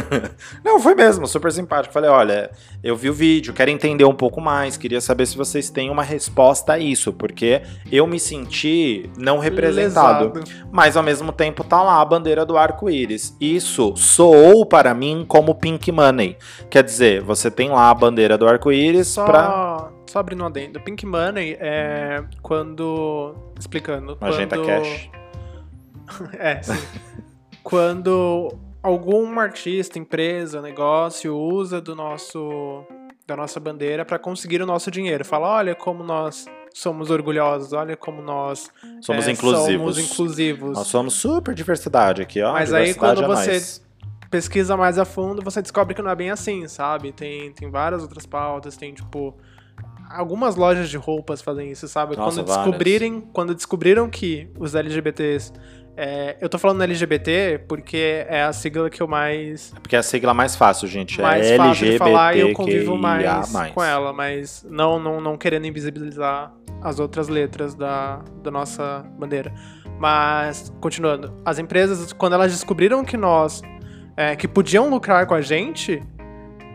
[0.62, 1.94] Não, foi mesmo, super simpático.
[1.94, 2.50] Falei, olha,
[2.82, 6.02] eu vi o vídeo, quero entender um pouco mais, queria saber se vocês têm uma
[6.02, 10.34] resposta a isso, porque eu me senti não representado.
[10.34, 10.40] Lesado.
[10.70, 13.36] Mas ao mesmo tempo tá lá a bandeira do arco-íris.
[13.40, 16.36] Isso soou para mim como pink money.
[16.68, 19.92] Quer dizer, você tem lá a bandeira do arco-íris só, pra...
[20.06, 20.80] só abrindo um adendo.
[20.80, 23.34] Pink Money é quando.
[23.58, 24.18] Explicando.
[24.20, 24.66] Magenta quando...
[24.66, 25.10] Cash.
[26.38, 26.86] é, sim.
[27.62, 32.84] quando algum artista, empresa, negócio usa do nosso
[33.26, 35.24] da nossa bandeira para conseguir o nosso dinheiro.
[35.24, 39.96] Fala, olha como nós somos orgulhosos, olha como nós somos, é, inclusivos.
[39.96, 40.76] somos inclusivos.
[40.76, 42.52] Nós somos super diversidade aqui, ó.
[42.52, 43.83] Mas aí quando é você nós
[44.34, 47.12] pesquisa mais a fundo, você descobre que não é bem assim, sabe?
[47.12, 49.36] Tem, tem várias outras pautas, tem tipo.
[50.10, 52.16] Algumas lojas de roupas fazem isso, sabe?
[52.16, 55.52] Nossa, quando descobrirem, quando descobriram que os LGBTs
[55.96, 59.72] é, eu tô falando LGBT porque é a sigla que eu mais.
[59.76, 61.20] É porque é a sigla mais fácil, gente.
[61.20, 64.66] É mais é fácil LGBT de falar e eu convivo mais, mais, com ela, mas
[64.68, 69.54] não, não, não querendo invisibilizar as outras letras da, da nossa bandeira.
[69.98, 73.62] Mas, continuando, as empresas, quando elas descobriram que nós
[74.16, 76.02] é, que podiam lucrar com a gente,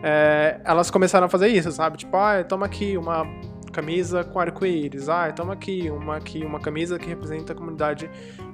[0.04, 1.98] é, elas começaram a fazer isso, sabe?
[1.98, 3.26] Tipo, ah, toma aqui uma
[3.72, 8.10] camisa com arco-íris, ah, toma aqui uma, aqui uma camisa que representa a comunidade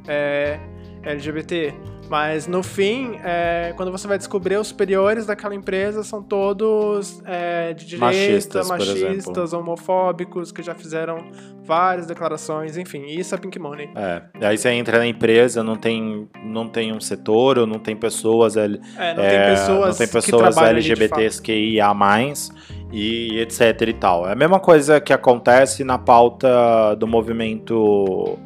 [0.08, 0.60] é,
[1.06, 1.74] LGBT.
[2.10, 7.74] Mas no fim, é, quando você vai descobrir, os superiores daquela empresa são todos é,
[7.74, 11.18] de direita, machistas, machistas homofóbicos, que já fizeram
[11.64, 13.90] várias declarações, enfim, isso é Pink Money.
[13.96, 17.96] É, aí você entra na empresa, não tem, não tem um setor, ou não tem
[17.96, 22.52] pessoas, é, não tem pessoas, não tem pessoas LGBTs que ia mais
[22.92, 24.28] e etc e tal.
[24.28, 28.38] É a mesma coisa que acontece na pauta do movimento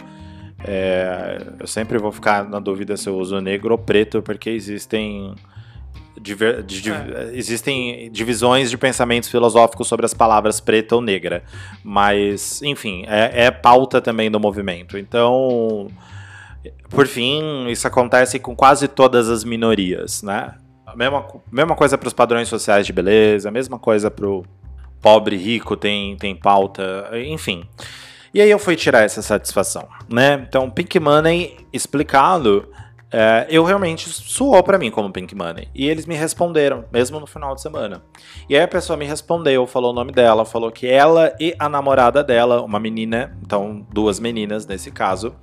[0.64, 5.34] é, eu sempre vou ficar na dúvida se eu uso negro ou preto, porque existem,
[6.20, 7.30] diver, de, é.
[7.34, 11.44] existem divisões de pensamentos filosóficos sobre as palavras preta ou negra.
[11.84, 14.98] Mas, enfim, é, é pauta também do movimento.
[14.98, 15.88] Então,
[16.90, 20.56] por fim, isso acontece com quase todas as minorias, né?
[20.86, 24.44] A mesma, mesma coisa para os padrões sociais de beleza, a mesma coisa para o
[25.00, 27.64] pobre rico tem, tem pauta, enfim.
[28.34, 30.46] E aí eu fui tirar essa satisfação, né?
[30.48, 32.70] Então, Pink Money explicado,
[33.12, 35.68] é, eu realmente suou para mim como Pink Money.
[35.74, 38.04] E eles me responderam, mesmo no final de semana.
[38.48, 41.68] E aí a pessoa me respondeu, falou o nome dela, falou que ela e a
[41.68, 45.36] namorada dela, uma menina, então duas meninas nesse caso,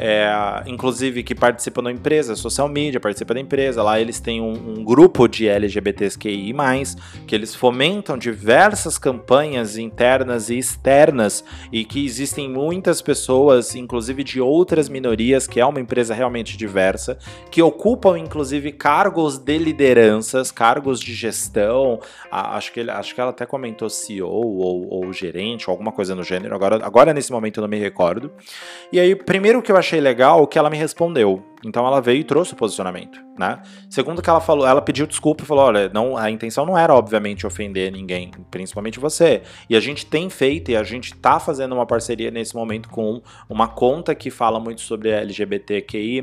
[0.00, 3.82] é, inclusive que participam da empresa, social media, participa da empresa.
[3.82, 6.54] Lá eles têm um, um grupo de LGBTQI,
[7.26, 14.40] que eles fomentam diversas campanhas internas e externas, e que existem muitas pessoas, inclusive de
[14.40, 17.18] outras minorias, que é uma empresa realmente diversa,
[17.50, 21.98] que ocupam inclusive cargos de lideranças, cargos de gestão.
[22.30, 26.14] acho, que ele, acho que ela até comentou CEO ou, ou gerente, ou alguma coisa
[26.14, 26.54] no gênero.
[26.54, 28.30] Agora, agora nesse momento eu não me recordo.
[28.92, 31.42] E aí, primeiro que eu achei achei legal que ela me respondeu.
[31.64, 33.60] Então ela veio e trouxe o posicionamento, né?
[33.90, 36.94] Segundo que ela falou, ela pediu desculpa e falou: olha, não, a intenção não era,
[36.94, 39.42] obviamente, ofender ninguém, principalmente você.
[39.68, 43.20] E a gente tem feito e a gente tá fazendo uma parceria nesse momento com
[43.48, 46.22] uma conta que fala muito sobre LGBTQI,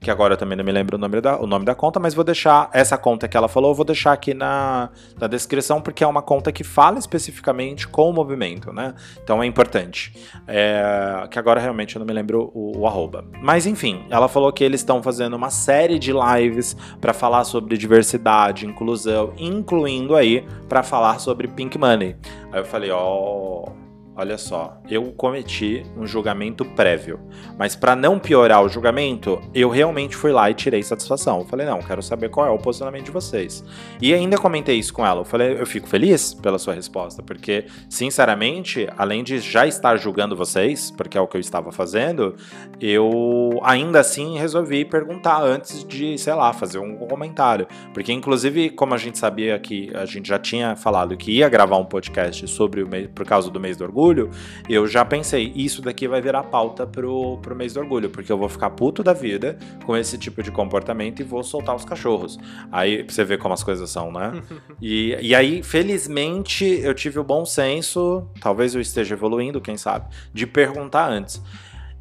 [0.00, 2.24] que agora também não me lembro o nome, da, o nome da conta, mas vou
[2.24, 6.06] deixar essa conta que ela falou, eu vou deixar aqui na, na descrição, porque é
[6.06, 8.94] uma conta que fala especificamente com o movimento, né?
[9.22, 10.14] Então é importante.
[10.46, 13.24] É, que agora realmente eu não me lembro o, o arroba.
[13.42, 17.76] Mas enfim, ela falou que eles estão fazendo uma série de lives para falar sobre
[17.76, 22.16] diversidade, inclusão, incluindo aí para falar sobre Pink Money.
[22.52, 23.81] Aí eu falei, ó, oh,
[24.14, 27.18] olha só, eu cometi um julgamento prévio,
[27.58, 31.40] mas para não piorar o julgamento, eu realmente fui lá e tirei satisfação.
[31.40, 33.64] Eu falei, não, quero saber qual é o posicionamento de vocês.
[34.00, 35.20] E ainda comentei isso com ela.
[35.20, 40.36] Eu falei, eu fico feliz pela sua resposta, porque, sinceramente, além de já estar julgando
[40.36, 42.34] vocês, porque é o que eu estava fazendo,
[42.80, 47.66] eu ainda assim resolvi perguntar antes de, sei lá, fazer um comentário.
[47.94, 51.78] Porque, inclusive, como a gente sabia que a gente já tinha falado que ia gravar
[51.78, 54.30] um podcast sobre o mês, por causa do mês do orgulho orgulho,
[54.68, 58.38] eu já pensei, isso daqui vai virar pauta pro, pro mês do orgulho, porque eu
[58.38, 62.38] vou ficar puto da vida com esse tipo de comportamento e vou soltar os cachorros.
[62.70, 64.42] Aí você vê como as coisas são, né?
[64.80, 70.06] e, e aí, felizmente, eu tive o bom senso, talvez eu esteja evoluindo, quem sabe,
[70.32, 71.42] de perguntar antes.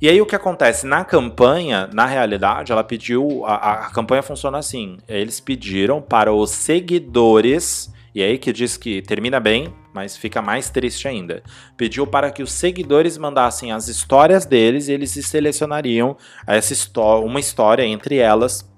[0.02, 0.88] E aí o que acontece?
[0.88, 3.46] Na campanha, na realidade, ela pediu.
[3.46, 4.98] A, a campanha funciona assim.
[5.08, 10.70] Eles pediram para os seguidores e aí que diz que termina bem, mas fica mais
[10.70, 11.42] triste ainda.
[11.78, 17.84] Pediu para que os seguidores mandassem as histórias deles e eles selecionariam essa uma história
[17.84, 18.70] entre elas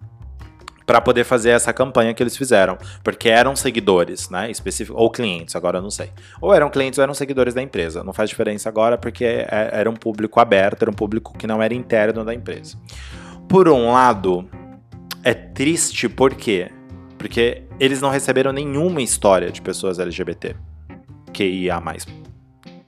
[0.86, 5.56] para poder fazer essa campanha que eles fizeram, porque eram seguidores, né, específico ou clientes,
[5.56, 6.12] agora eu não sei.
[6.42, 8.04] Ou eram clientes ou eram seguidores da empresa.
[8.04, 11.62] Não faz diferença agora porque é, era um público aberto, era um público que não
[11.62, 12.78] era interno da empresa.
[13.48, 14.48] Por um lado,
[15.24, 16.70] é triste porque
[17.24, 20.58] porque eles não receberam nenhuma história de pessoas LGBT
[21.32, 22.06] que ia mais.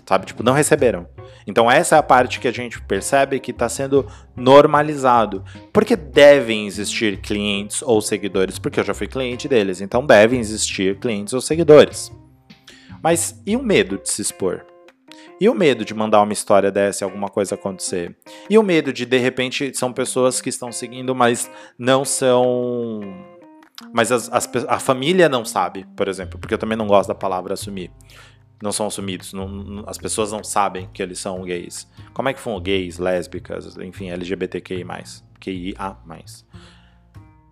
[0.05, 0.25] Sabe?
[0.25, 1.07] Tipo, não receberam.
[1.47, 5.41] Então essa é a parte que a gente percebe que está sendo normalizado.
[5.71, 10.99] Porque devem existir clientes ou seguidores, porque eu já fui cliente deles, então devem existir
[10.99, 12.11] clientes ou seguidores.
[13.01, 14.65] Mas e o medo de se expor?
[15.39, 18.17] E o medo de mandar uma história dessa e alguma coisa acontecer?
[18.49, 23.01] E o medo de, de repente, são pessoas que estão seguindo, mas não são
[23.93, 27.15] mas as, as, a família não sabe, por exemplo, porque eu também não gosto da
[27.15, 27.91] palavra assumir.
[28.61, 31.87] Não são assumidos, não, as pessoas não sabem que eles são gays.
[32.13, 34.85] Como é que foram gays, lésbicas, enfim, LGBTQI+,
[35.39, 35.97] QIA+.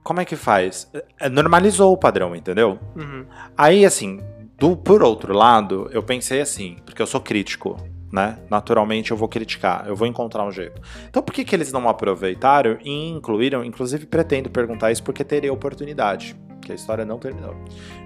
[0.02, 0.90] Como é que faz?
[1.20, 2.80] É, normalizou o padrão, entendeu?
[2.96, 3.26] Uhum.
[3.58, 4.22] Aí, assim,
[4.58, 7.78] do, por outro lado, eu pensei assim, porque eu sou crítico
[8.14, 8.38] né?
[8.48, 10.80] Naturalmente eu vou criticar, eu vou encontrar um jeito.
[11.10, 13.66] Então por que, que eles não aproveitaram e incluíram?
[13.66, 17.56] Inclusive pretendo perguntar isso porque teria oportunidade, que a história não terminou.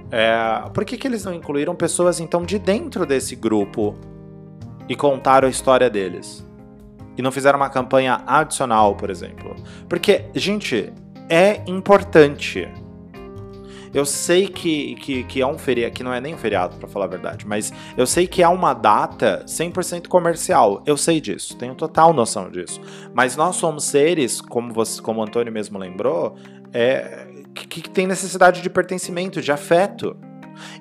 [0.09, 3.95] É, por que, que eles não incluíram pessoas então de dentro desse grupo
[4.87, 6.41] e contaram a história deles?
[7.17, 9.55] E não fizeram uma campanha adicional, por exemplo?
[9.89, 10.93] Porque, gente,
[11.27, 12.71] é importante
[13.97, 16.87] eu sei que, que, que é um feriado, que não é nem um feriado, para
[16.87, 20.83] falar a verdade, mas eu sei que é uma data 100% comercial.
[20.85, 22.79] Eu sei disso, tenho total noção disso.
[23.13, 26.35] Mas nós somos seres, como, você, como o Antônio mesmo lembrou,
[26.71, 30.15] é, que, que tem necessidade de pertencimento, de afeto.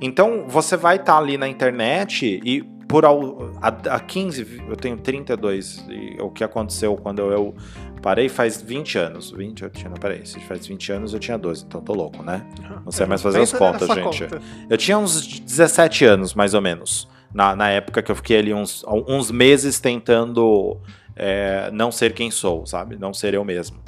[0.01, 4.77] Então você vai estar tá ali na internet e por ao, a, a 15, eu
[4.77, 7.55] tenho 32, e o que aconteceu quando eu
[8.01, 9.31] parei faz 20 anos.
[9.33, 12.22] 20 eu tinha, não, peraí, se faz 20 anos eu tinha 12, então tô louco,
[12.22, 12.46] né?
[12.85, 14.22] Não sei mais fazer as contas, gente.
[14.22, 14.40] Conta.
[14.70, 18.55] Eu tinha uns 17 anos, mais ou menos, na, na época que eu fiquei ali
[18.55, 20.79] uns, uns meses tentando
[21.16, 22.96] é, não ser quem sou, sabe?
[22.96, 23.79] Não ser eu mesmo.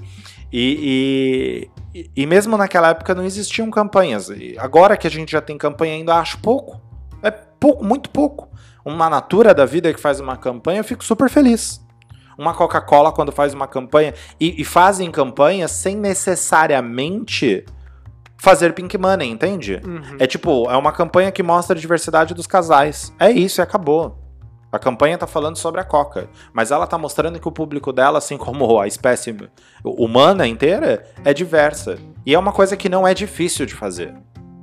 [0.53, 4.31] E, e, e, mesmo naquela época não existiam campanhas.
[4.31, 6.81] E agora que a gente já tem campanha, ainda acho pouco.
[7.23, 8.48] É pouco, muito pouco
[8.89, 11.81] uma Natura da vida que faz uma campanha, eu fico super feliz.
[12.37, 17.65] Uma Coca-Cola, quando faz uma campanha, e, e fazem campanha sem necessariamente
[18.39, 19.81] fazer pink money, entende?
[19.85, 20.17] Uhum.
[20.19, 23.13] É tipo, é uma campanha que mostra a diversidade dos casais.
[23.19, 24.17] É isso, e acabou.
[24.71, 28.19] A campanha tá falando sobre a Coca, mas ela tá mostrando que o público dela,
[28.19, 29.35] assim como a espécie
[29.83, 31.99] humana inteira, é diversa.
[32.25, 34.15] E é uma coisa que não é difícil de fazer.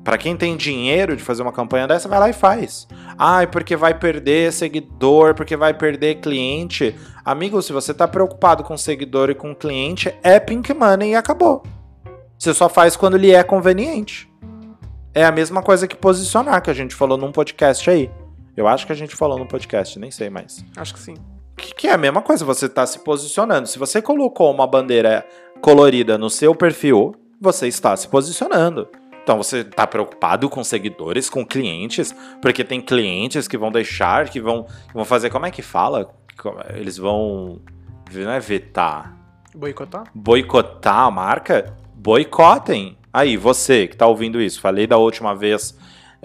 [0.06, 2.88] Para quem tem dinheiro de fazer uma campanha dessa, vai lá e faz.
[3.18, 6.96] Ai, porque vai perder seguidor, porque vai perder cliente.
[7.26, 11.64] Amigo, se você tá preocupado com seguidor e com cliente, é Pink Money e acabou.
[12.38, 14.32] Você só faz quando lhe é conveniente.
[15.12, 18.12] É a mesma coisa que posicionar, que a gente falou num podcast aí.
[18.56, 20.64] Eu acho que a gente falou num podcast, nem sei mais.
[20.78, 21.16] Acho que sim.
[21.58, 23.68] Que, que é a mesma coisa, você tá se posicionando.
[23.68, 25.26] Se você colocou uma bandeira
[25.62, 28.88] colorida no seu perfil, você está se posicionando.
[29.26, 34.40] Então você está preocupado com seguidores, com clientes, porque tem clientes que vão deixar, que
[34.40, 35.32] vão, que vão fazer.
[35.32, 36.14] Como é que fala?
[36.76, 37.60] Eles vão.
[38.14, 39.18] Não é vetar.
[39.56, 40.04] Boicotar?
[40.14, 41.76] Boicotar a marca?
[41.96, 43.00] Boicotem.
[43.12, 45.76] Aí, você que está ouvindo isso, falei da última vez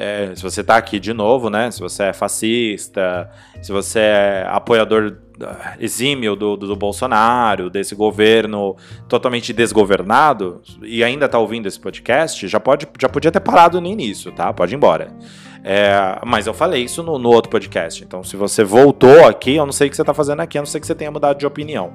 [0.03, 1.71] é, se você tá aqui de novo, né?
[1.71, 3.31] Se você é fascista,
[3.61, 8.77] se você é apoiador ah, exímio do, do, do Bolsonaro, desse governo
[9.11, 13.87] totalmente desgovernado, e ainda tá ouvindo esse podcast, já, pode, já podia ter parado no
[13.87, 14.51] início, tá?
[14.55, 15.15] Pode ir embora.
[15.63, 18.03] É, mas eu falei isso no, no, outro podcast.
[18.03, 20.63] Então, se você voltou aqui, eu não sei o que você tá fazendo aqui, a
[20.63, 21.93] não ser que você tenha mudado de opinião.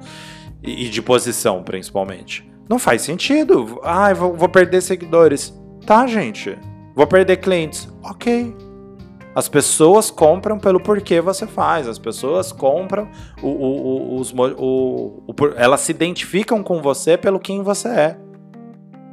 [0.61, 2.47] E, e de posição, principalmente.
[2.69, 3.79] Não faz sentido.
[3.83, 5.59] Ah, vou, vou perder seguidores.
[5.87, 6.55] Tá, gente.
[6.95, 7.89] Vou perder clientes.
[8.01, 8.55] Ok.
[9.35, 11.89] As pessoas compram pelo porquê você faz.
[11.89, 13.09] As pessoas compram
[13.43, 14.33] o, o, o, os,
[15.57, 18.17] elas se identificam com você pelo quem você é.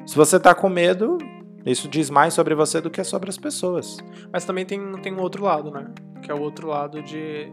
[0.06, 1.18] Se você tá com medo,
[1.66, 3.98] isso diz mais sobre você do que sobre as pessoas.
[4.32, 5.86] Mas também tem, tem um outro lado, né?
[6.22, 7.52] Que é o outro lado de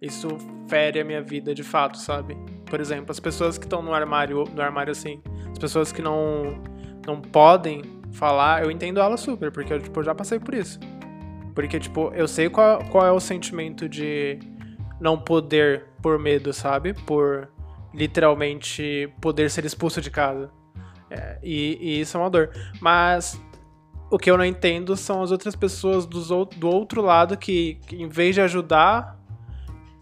[0.00, 0.28] isso
[0.68, 2.36] fere a minha vida de fato, sabe?
[2.64, 6.62] Por exemplo, as pessoas que estão no armário, no armário assim, as pessoas que não
[7.06, 7.82] não podem
[8.16, 10.80] falar, eu entendo ela super, porque eu, tipo, já passei por isso.
[11.54, 14.38] Porque, tipo, eu sei qual, qual é o sentimento de
[15.00, 16.92] não poder por medo, sabe?
[16.92, 17.48] Por
[17.94, 20.50] literalmente poder ser expulso de casa.
[21.10, 22.50] É, e, e, isso é uma dor.
[22.80, 23.40] Mas
[24.10, 27.96] o que eu não entendo são as outras pessoas do, do outro lado que, que,
[27.96, 29.18] em vez de ajudar,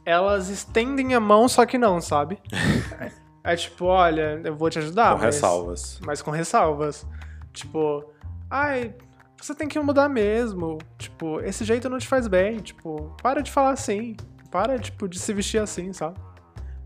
[0.05, 2.39] elas estendem a mão, só que não, sabe?
[3.01, 5.13] é, é, tipo, olha, eu vou te ajudar.
[5.13, 6.01] Com mas, ressalvas.
[6.05, 7.07] Mas com ressalvas.
[7.55, 8.05] Tipo,
[8.51, 8.95] ai,
[9.41, 10.79] você tem que mudar mesmo.
[10.99, 12.59] Tipo, esse jeito não te faz bem.
[12.59, 14.17] Tipo, para de falar assim.
[14.51, 16.19] Para, tipo, de se vestir assim, sabe?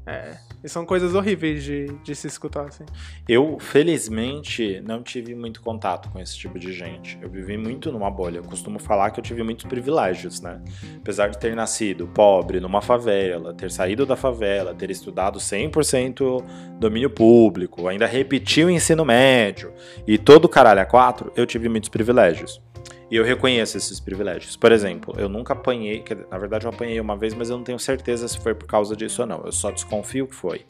[0.07, 0.39] É.
[0.63, 2.85] E são coisas horríveis de, de se escutar, assim.
[3.29, 7.19] Eu, felizmente, não tive muito contato com esse tipo de gente.
[7.23, 8.39] Eu vivi muito numa bolha.
[8.39, 10.61] Eu costumo falar que eu tive muitos privilégios, né?
[10.97, 16.45] Apesar de ter nascido pobre, numa favela, ter saído da favela, ter estudado 100%
[16.79, 19.73] domínio público, ainda repetir o ensino médio
[20.07, 22.61] e todo caralho a quatro, eu tive muitos privilégios.
[23.11, 24.57] E eu reconheço esses privilégios.
[24.57, 27.79] Por exemplo, eu nunca apanhei, na verdade eu apanhei uma vez, mas eu não tenho
[27.79, 29.43] certeza se foi por causa disso ou não.
[29.45, 30.65] Eu só desconfio que foi.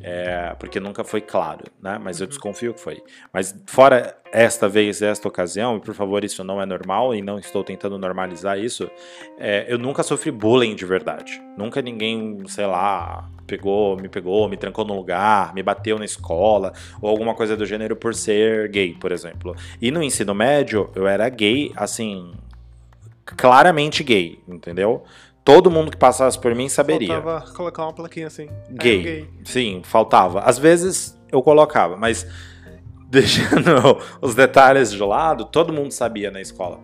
[0.00, 1.98] É, porque nunca foi claro, né?
[2.02, 2.28] Mas eu uhum.
[2.28, 3.02] desconfio que foi.
[3.32, 7.38] Mas fora esta vez, esta ocasião, e por favor, isso não é normal e não
[7.38, 8.90] estou tentando normalizar isso,
[9.38, 11.40] é, eu nunca sofri bullying de verdade.
[11.56, 16.72] Nunca ninguém, sei lá, pegou, me pegou, me trancou num lugar, me bateu na escola,
[17.00, 19.54] ou alguma coisa do gênero por ser gay, por exemplo.
[19.80, 22.32] E no ensino médio, eu era gay, assim,
[23.24, 25.04] claramente gay, entendeu?
[25.44, 27.20] Todo mundo que passasse por mim saberia.
[27.20, 28.48] Faltava colocar uma plaquinha assim.
[28.68, 29.02] Gay.
[29.02, 29.30] gay.
[29.44, 30.40] Sim, faltava.
[30.40, 32.26] Às vezes eu colocava, mas
[33.08, 33.70] deixando
[34.20, 36.80] os detalhes de lado, todo mundo sabia na escola.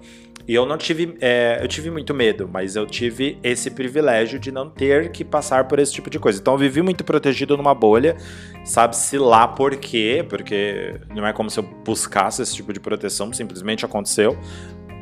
[0.46, 4.50] E eu não tive, é, eu tive muito medo, mas eu tive esse privilégio de
[4.50, 6.40] não ter que passar por esse tipo de coisa.
[6.40, 8.16] Então eu vivi muito protegido numa bolha,
[8.64, 13.32] sabe-se lá por quê, porque não é como se eu buscasse esse tipo de proteção,
[13.32, 14.36] simplesmente aconteceu.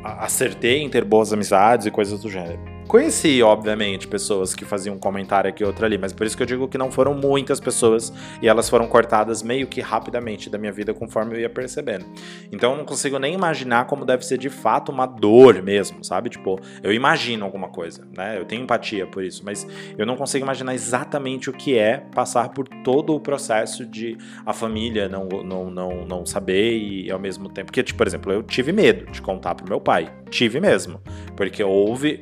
[0.03, 2.70] Acertei em ter boas amizades e coisas do gênero.
[2.91, 6.43] Conheci, obviamente, pessoas que faziam um comentário aqui e outro ali, mas por isso que
[6.43, 8.11] eu digo que não foram muitas pessoas
[8.41, 12.05] e elas foram cortadas meio que rapidamente da minha vida conforme eu ia percebendo.
[12.51, 16.29] Então eu não consigo nem imaginar como deve ser de fato uma dor mesmo, sabe?
[16.29, 18.37] Tipo, eu imagino alguma coisa, né?
[18.37, 19.65] Eu tenho empatia por isso, mas
[19.97, 24.51] eu não consigo imaginar exatamente o que é passar por todo o processo de a
[24.51, 27.67] família não, não, não, não saber e ao mesmo tempo.
[27.67, 30.13] Porque, tipo, por exemplo, eu tive medo de contar pro meu pai.
[30.29, 30.99] Tive mesmo.
[31.37, 32.21] Porque houve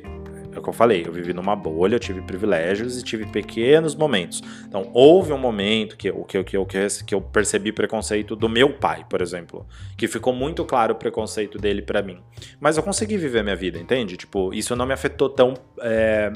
[0.56, 3.94] é o que eu falei, eu vivi numa bolha, eu tive privilégios e tive pequenos
[3.94, 4.42] momentos.
[4.66, 9.04] Então, houve um momento que, que, que, que, que eu percebi preconceito do meu pai,
[9.08, 12.18] por exemplo, que ficou muito claro o preconceito dele para mim.
[12.58, 14.16] Mas eu consegui viver minha vida, entende?
[14.16, 16.32] Tipo, isso não me afetou tão, é,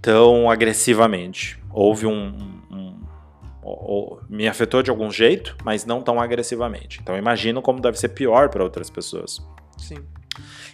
[0.00, 1.58] tão agressivamente.
[1.70, 2.36] Houve um,
[2.70, 3.04] um,
[3.62, 7.00] um me afetou de algum jeito, mas não tão agressivamente.
[7.02, 9.40] Então imagino como deve ser pior para outras pessoas.
[9.76, 9.98] Sim.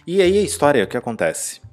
[0.05, 1.66] E aí a história, o que acontece?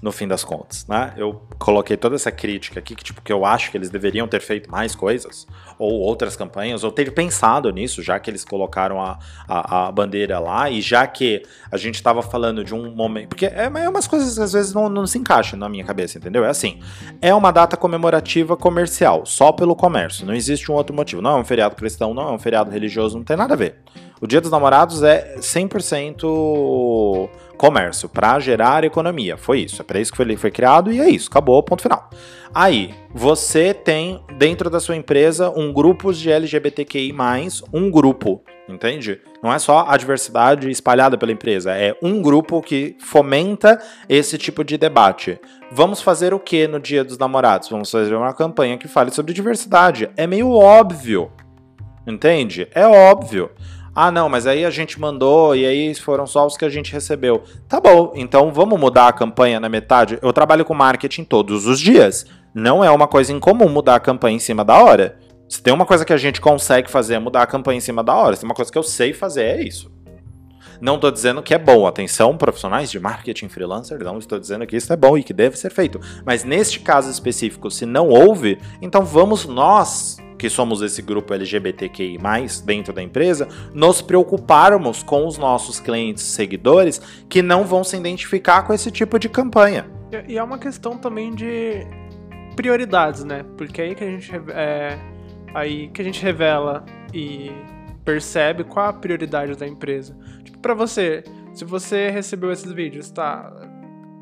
[0.00, 1.12] No fim das contas, né?
[1.16, 4.40] Eu coloquei toda essa crítica aqui, que tipo, que eu acho que eles deveriam ter
[4.40, 5.46] feito mais coisas,
[5.78, 9.18] ou outras campanhas, ou ter pensado nisso, já que eles colocaram a,
[9.48, 13.30] a, a bandeira lá, e já que a gente estava falando de um momento.
[13.30, 16.18] Porque é, é umas coisas que às vezes não, não se encaixam na minha cabeça,
[16.18, 16.44] entendeu?
[16.44, 16.80] É assim:
[17.20, 21.20] é uma data comemorativa comercial, só pelo comércio, não existe um outro motivo.
[21.20, 23.76] Não é um feriado cristão, não é um feriado religioso, não tem nada a ver.
[24.20, 29.36] O Dia dos Namorados é 100% comércio, para gerar economia.
[29.36, 32.08] Foi isso, é para isso que foi, foi criado e é isso, acabou, ponto final.
[32.54, 37.14] Aí, você tem dentro da sua empresa um grupo de LGBTQI,
[37.72, 39.20] um grupo, entende?
[39.42, 43.78] Não é só a diversidade espalhada pela empresa, é um grupo que fomenta
[44.08, 45.38] esse tipo de debate.
[45.70, 47.68] Vamos fazer o que no Dia dos Namorados?
[47.68, 50.08] Vamos fazer uma campanha que fale sobre diversidade.
[50.16, 51.30] É meio óbvio,
[52.06, 52.66] entende?
[52.74, 53.50] É óbvio.
[54.00, 56.92] Ah, não, mas aí a gente mandou e aí foram só os que a gente
[56.92, 57.42] recebeu.
[57.68, 60.20] Tá bom, então vamos mudar a campanha na metade?
[60.22, 62.24] Eu trabalho com marketing todos os dias.
[62.54, 65.18] Não é uma coisa incomum mudar a campanha em cima da hora.
[65.48, 68.04] Se tem uma coisa que a gente consegue fazer é mudar a campanha em cima
[68.04, 68.36] da hora.
[68.36, 69.90] Se tem uma coisa que eu sei fazer é isso.
[70.80, 71.84] Não estou dizendo que é bom.
[71.84, 75.58] Atenção, profissionais de marketing freelancer, não estou dizendo que isso é bom e que deve
[75.58, 76.00] ser feito.
[76.24, 82.18] Mas neste caso específico, se não houve, então vamos nós, que somos esse grupo LGBTQI,
[82.64, 88.62] dentro da empresa, nos preocuparmos com os nossos clientes seguidores que não vão se identificar
[88.62, 89.86] com esse tipo de campanha.
[90.26, 91.86] E é uma questão também de
[92.56, 93.44] prioridades, né?
[93.56, 94.98] Porque aí que a gente é,
[95.54, 97.50] aí que a gente revela e
[98.04, 100.16] percebe qual a prioridade da empresa.
[100.42, 101.22] Tipo, para você,
[101.52, 103.52] se você recebeu esses vídeos, tá?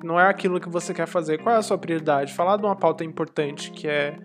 [0.02, 1.38] Não é aquilo que você quer fazer.
[1.38, 2.34] Qual é a sua prioridade?
[2.34, 4.18] Falar de uma pauta importante que é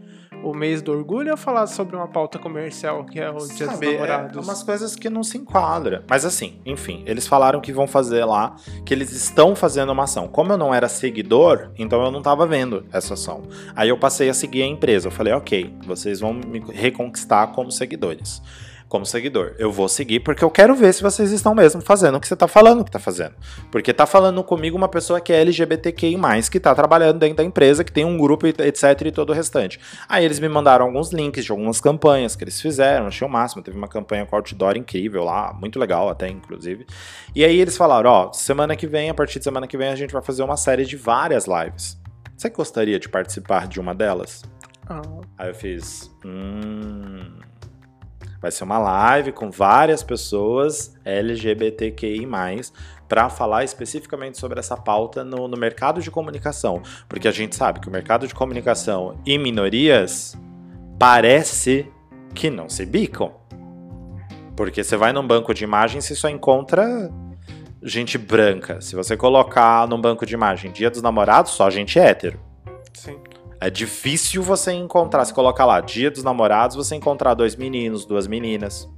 [0.44, 3.82] o mês do orgulho ou falar sobre uma pauta comercial que é o Dia dos
[3.82, 4.38] é Namorados?
[4.38, 6.02] É umas coisas que não se enquadram.
[6.10, 10.28] Mas assim, enfim, eles falaram que vão fazer lá, que eles estão fazendo uma ação.
[10.28, 13.44] Como eu não era seguidor, então eu não estava vendo essa ação.
[13.76, 15.08] Aí eu passei a seguir a empresa.
[15.08, 18.42] Eu falei, ok, vocês vão me reconquistar como seguidores
[18.92, 19.56] como seguidor.
[19.58, 22.34] Eu vou seguir porque eu quero ver se vocês estão mesmo fazendo o que você
[22.34, 23.34] está falando que está fazendo.
[23.72, 26.18] Porque está falando comigo uma pessoa que é LGBTQI+,
[26.52, 29.80] que está trabalhando dentro da empresa, que tem um grupo, etc, e todo o restante.
[30.10, 33.64] Aí eles me mandaram alguns links de algumas campanhas que eles fizeram, achei o máximo.
[33.64, 36.86] Teve uma campanha com outdoor incrível lá, muito legal até, inclusive.
[37.34, 39.96] E aí eles falaram, ó, semana que vem, a partir de semana que vem, a
[39.96, 41.98] gente vai fazer uma série de várias lives.
[42.36, 44.42] Você gostaria de participar de uma delas?
[44.90, 45.02] Ah.
[45.38, 47.51] Aí eu fiz, hum...
[48.42, 52.28] Vai ser uma live com várias pessoas LGBTQI+,
[53.08, 56.82] para falar especificamente sobre essa pauta no, no mercado de comunicação.
[57.08, 60.36] Porque a gente sabe que o mercado de comunicação e minorias
[60.98, 61.92] parece
[62.34, 63.32] que não se bicam.
[64.56, 67.12] Porque você vai num banco de imagens e só encontra
[67.84, 68.80] gente branca.
[68.82, 72.40] Se você colocar num banco de imagem Dia dos Namorados, só gente hétero.
[73.62, 78.26] É difícil você encontrar, se colocar lá, dia dos namorados, você encontrar dois meninos, duas
[78.26, 78.90] meninas,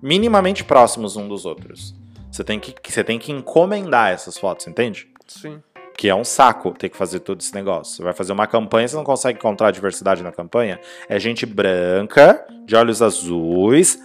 [0.00, 1.94] minimamente próximos um dos outros.
[2.32, 5.06] Você tem que, você tem que encomendar essas fotos, entende?
[5.26, 5.62] Sim.
[5.98, 7.96] Que é um saco ter que fazer todo esse negócio.
[7.96, 10.80] Você vai fazer uma campanha, você não consegue encontrar diversidade na campanha.
[11.06, 13.98] É gente branca, de olhos azuis,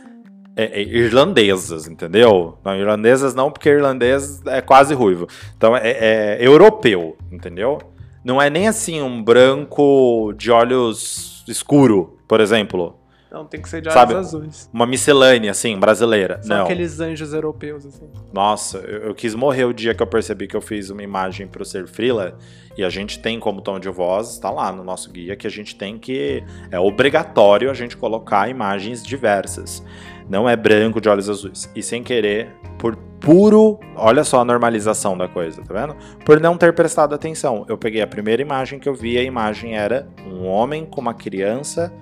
[0.57, 2.57] é, é, irlandesas, entendeu?
[2.65, 5.25] Não, irlandesas não, porque irlandês é quase ruivo.
[5.55, 7.94] Então é, é europeu, entendeu?
[8.25, 12.99] Não é nem assim um branco de olhos escuro, por exemplo.
[13.31, 14.15] Não, tem que ser de olhos Sabe?
[14.15, 14.67] azuis.
[14.73, 16.41] Uma miscelânea, assim, brasileira.
[16.41, 16.63] São não.
[16.63, 18.09] aqueles anjos europeus, assim.
[18.33, 21.45] Nossa, eu, eu quis morrer o dia que eu percebi que eu fiz uma imagem
[21.45, 22.35] pro Ser Frila.
[22.75, 25.49] E a gente tem como tom de voz, tá lá no nosso guia, que a
[25.49, 26.43] gente tem que.
[26.71, 29.83] É obrigatório a gente colocar imagens diversas.
[30.29, 31.69] Não é branco de olhos azuis.
[31.75, 33.79] E sem querer, por puro.
[33.95, 35.95] Olha só a normalização da coisa, tá vendo?
[36.25, 37.65] Por não ter prestado atenção.
[37.67, 41.13] Eu peguei a primeira imagem que eu vi, a imagem era um homem com uma
[41.13, 41.93] criança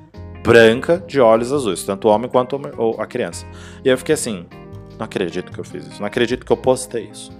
[0.43, 2.59] branca de olhos azuis, tanto o homem quanto
[2.99, 3.45] a criança.
[3.83, 4.45] E eu fiquei assim:
[4.97, 7.31] não acredito que eu fiz isso, não acredito que eu postei isso.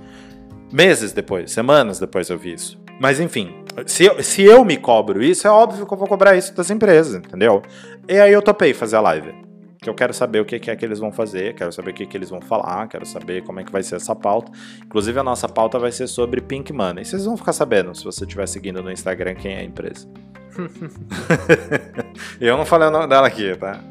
[0.72, 2.82] Meses depois, semanas depois eu vi isso.
[3.00, 3.56] Mas enfim,
[3.86, 6.70] se eu, se eu me cobro isso, é óbvio que eu vou cobrar isso das
[6.70, 7.62] empresas, entendeu?
[8.08, 9.43] E aí eu topei fazer a live
[9.84, 12.06] que eu quero saber o que é que eles vão fazer, quero saber o que,
[12.06, 14.52] que eles vão falar, quero saber como é que vai ser essa pauta.
[14.84, 17.04] Inclusive, a nossa pauta vai ser sobre Pink Money.
[17.04, 20.08] Vocês vão ficar sabendo se você estiver seguindo no Instagram quem é a empresa.
[22.40, 23.84] eu não falei o nome dela aqui, tá?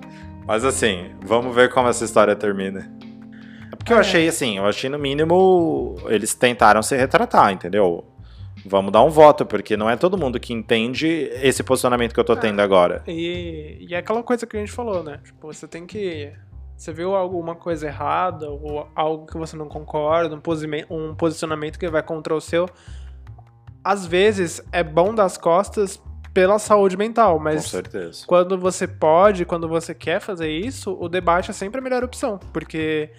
[0.47, 2.91] Mas assim, vamos ver como essa história termina.
[3.71, 8.05] É porque eu achei assim, eu achei no mínimo eles tentaram se retratar, entendeu?
[8.65, 11.07] Vamos dar um voto, porque não é todo mundo que entende
[11.43, 12.65] esse posicionamento que eu tô tendo É.
[12.65, 13.03] agora.
[13.07, 15.21] E, e é aquela coisa que a gente falou, né?
[15.25, 16.33] Tipo, você tem que.
[16.77, 20.41] Você viu alguma coisa errada ou algo que você não concorda, um,
[20.97, 22.69] um posicionamento que vai contra o seu.
[23.85, 26.01] Às vezes é bom das costas
[26.33, 28.25] pela saúde mental, Com mas certeza.
[28.27, 32.39] quando você pode, quando você quer fazer isso, o debate é sempre a melhor opção,
[32.53, 33.11] porque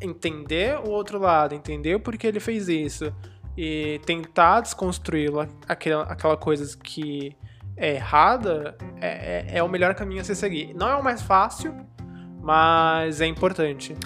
[0.00, 3.12] entender o outro lado, entender o porquê ele fez isso
[3.60, 5.32] e tentar desconstruir
[5.68, 7.36] aquela, aquela coisa que
[7.76, 10.72] é errada é, é- é o melhor caminho a se seguir.
[10.76, 11.74] Não é o mais fácil,
[12.40, 13.96] mas é importante.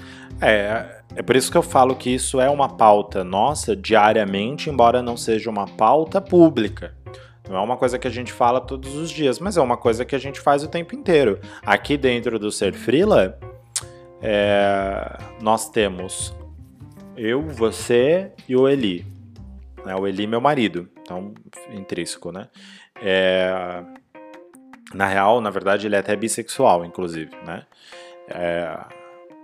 [0.41, 5.03] É, é por isso que eu falo que isso é uma pauta nossa diariamente, embora
[5.03, 6.95] não seja uma pauta pública.
[7.47, 10.03] Não é uma coisa que a gente fala todos os dias, mas é uma coisa
[10.03, 11.39] que a gente faz o tempo inteiro.
[11.63, 13.39] Aqui dentro do Ser Frila,
[14.23, 16.35] é, nós temos
[17.15, 19.12] eu, você e o Eli.
[19.85, 19.95] Né?
[19.97, 21.35] O Eli, meu marido, então
[21.73, 22.49] intrínseco, né?
[23.01, 23.83] É,
[24.95, 27.65] na real, na verdade, ele é até bissexual, inclusive, né?
[28.29, 28.79] É,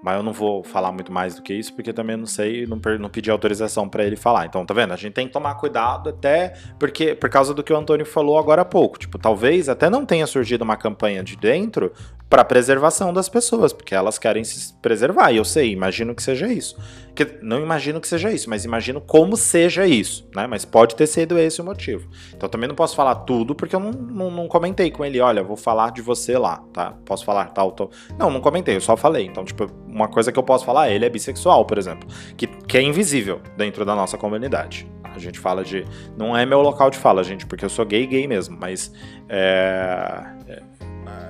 [0.02, 2.80] Mas eu não vou falar muito mais do que isso, porque também não sei, não,
[3.00, 4.46] não pedi autorização para ele falar.
[4.46, 4.92] Então, tá vendo?
[4.92, 8.38] A gente tem que tomar cuidado até porque por causa do que o Antônio falou
[8.38, 8.98] agora há pouco.
[8.98, 11.92] Tipo, talvez até não tenha surgido uma campanha de dentro
[12.30, 15.32] para preservação das pessoas, porque elas querem se preservar.
[15.32, 16.76] E eu sei, imagino que seja isso.
[17.18, 20.46] Que, não imagino que seja isso, mas imagino como seja isso, né?
[20.46, 22.08] Mas pode ter sido esse o motivo.
[22.32, 25.42] Então também não posso falar tudo, porque eu não, não, não comentei com ele, olha,
[25.42, 26.94] vou falar de você lá, tá?
[27.04, 27.90] Posso falar tal, tal.
[28.16, 29.26] Não, não comentei, eu só falei.
[29.26, 32.78] Então, tipo, uma coisa que eu posso falar, ele é bissexual, por exemplo, que, que
[32.78, 34.88] é invisível dentro da nossa comunidade.
[35.02, 35.84] A gente fala de.
[36.16, 38.92] Não é meu local de fala, gente, porque eu sou gay, gay mesmo, mas.
[39.28, 40.24] É,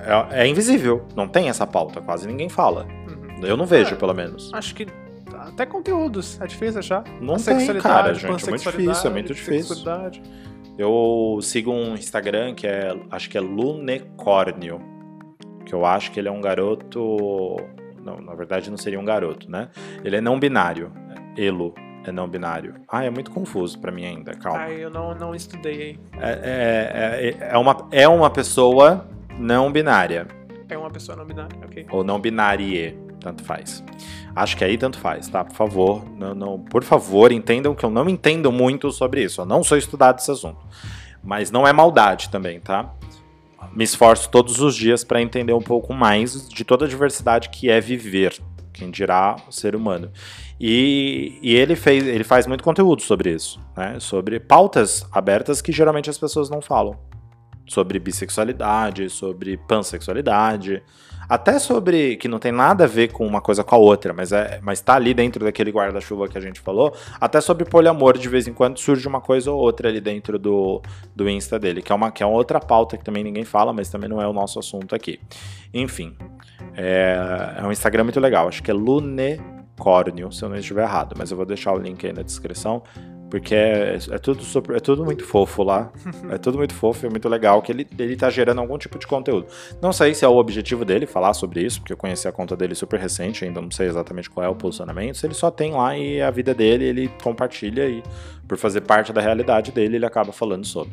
[0.05, 2.85] é, é invisível, não tem essa pauta, quase ninguém fala.
[3.07, 3.43] Uhum.
[3.43, 4.53] Eu não vejo, é, pelo menos.
[4.53, 4.85] Acho que
[5.59, 6.39] até conteúdos.
[6.39, 7.03] É difícil achar.
[7.19, 8.25] Não a tem, cara, gente.
[8.25, 9.75] É muito difícil, é muito difícil.
[10.77, 14.79] Eu sigo um Instagram que é, acho que é Lunecórnio,
[15.65, 17.57] que eu acho que ele é um garoto...
[18.01, 19.67] Não, na verdade não seria um garoto, né?
[20.05, 20.89] Ele é não binário.
[21.37, 22.75] Elo é não binário.
[22.87, 24.61] Ah, é muito confuso para mim ainda, calma.
[24.61, 25.99] Ah, eu não, não estudei.
[26.17, 29.05] É, é, é, é, uma, é uma pessoa
[29.37, 30.25] não binária.
[30.69, 31.87] É uma pessoa não binária, ok.
[31.91, 33.83] Ou não binárie, tanto faz.
[34.35, 35.43] Acho que aí tanto faz, tá?
[35.43, 39.41] Por favor, não, não, por favor, entendam que eu não entendo muito sobre isso.
[39.41, 40.59] Eu não sou estudado esse assunto.
[41.23, 42.93] Mas não é maldade também, tá?
[43.73, 47.69] Me esforço todos os dias para entender um pouco mais de toda a diversidade que
[47.69, 48.37] é viver,
[48.73, 50.11] quem dirá o ser humano.
[50.59, 53.97] E, e, ele, fez, ele faz muito conteúdo sobre isso, né?
[53.99, 56.97] Sobre pautas abertas que geralmente as pessoas não falam.
[57.67, 60.81] Sobre bissexualidade, sobre pansexualidade,
[61.29, 64.31] até sobre que não tem nada a ver com uma coisa com a outra, mas
[64.31, 68.27] é, mas tá ali dentro daquele guarda-chuva que a gente falou, até sobre poliamor de
[68.27, 70.81] vez em quando surge uma coisa ou outra ali dentro do,
[71.15, 73.71] do Insta dele, que é uma que é uma outra pauta que também ninguém fala,
[73.71, 75.19] mas também não é o nosso assunto aqui.
[75.71, 76.15] Enfim,
[76.75, 81.13] é, é um Instagram muito legal, acho que é Lunecórnio, se eu não estiver errado,
[81.15, 82.81] mas eu vou deixar o link aí na descrição.
[83.29, 85.91] Porque é, é, tudo super, é tudo muito fofo lá.
[86.31, 89.05] é tudo muito fofo e muito legal que ele, ele tá gerando algum tipo de
[89.05, 89.47] conteúdo.
[89.81, 92.57] Não sei se é o objetivo dele falar sobre isso, porque eu conheci a conta
[92.57, 95.17] dele super recente, ainda não sei exatamente qual é o posicionamento.
[95.17, 98.03] Se ele só tem lá e a vida dele, ele compartilha e
[98.47, 100.91] por fazer parte da realidade dele, ele acaba falando sobre.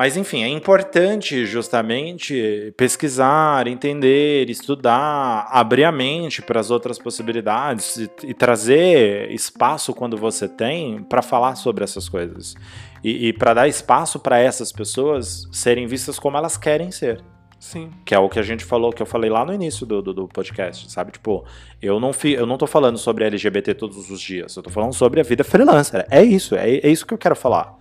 [0.00, 7.98] Mas enfim, é importante justamente pesquisar, entender, estudar, abrir a mente para as outras possibilidades
[7.98, 12.56] e, e, trazer espaço quando você tem para falar sobre essas coisas.
[13.04, 17.22] E, e para dar espaço para essas pessoas serem vistas como elas querem ser.
[17.58, 17.90] Sim.
[18.02, 20.14] Que é o que a gente falou, que eu falei lá no início do, do,
[20.14, 21.12] do podcast, sabe?
[21.12, 21.44] Tipo,
[21.82, 24.94] eu não, fi, eu não tô falando sobre LGBT todos os dias, eu tô falando
[24.94, 26.06] sobre a vida freelancer.
[26.10, 27.78] É isso, é, é isso que eu quero falar.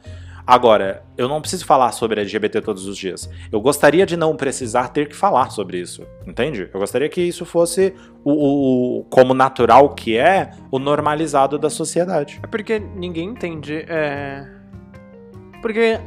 [0.49, 3.29] Agora, eu não preciso falar sobre LGBT todos os dias.
[3.51, 6.67] Eu gostaria de não precisar ter que falar sobre isso, entende?
[6.73, 7.93] Eu gostaria que isso fosse
[8.23, 12.39] o, o como natural que é o normalizado da sociedade.
[12.41, 13.85] É porque ninguém entende.
[13.87, 14.43] É...
[15.61, 15.99] Porque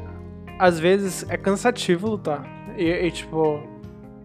[0.59, 2.45] às vezes é cansativo lutar.
[2.76, 3.62] E, e tipo,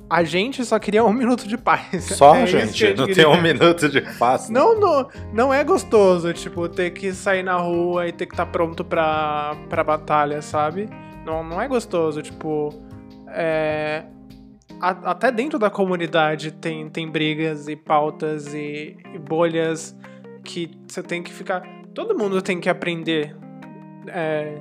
[0.09, 2.03] a gente só queria um minuto de paz.
[2.03, 4.49] Só, é gente, gente não tem um minuto de paz.
[4.49, 8.45] Não, não, não é gostoso, tipo, ter que sair na rua e ter que estar
[8.45, 10.89] tá pronto pra, pra batalha, sabe?
[11.25, 12.73] Não, não é gostoso, tipo.
[13.29, 14.05] É,
[14.79, 19.95] a, até dentro da comunidade tem, tem brigas e pautas e, e bolhas
[20.43, 21.61] que você tem que ficar.
[21.93, 23.35] Todo mundo tem que aprender.
[24.07, 24.55] É,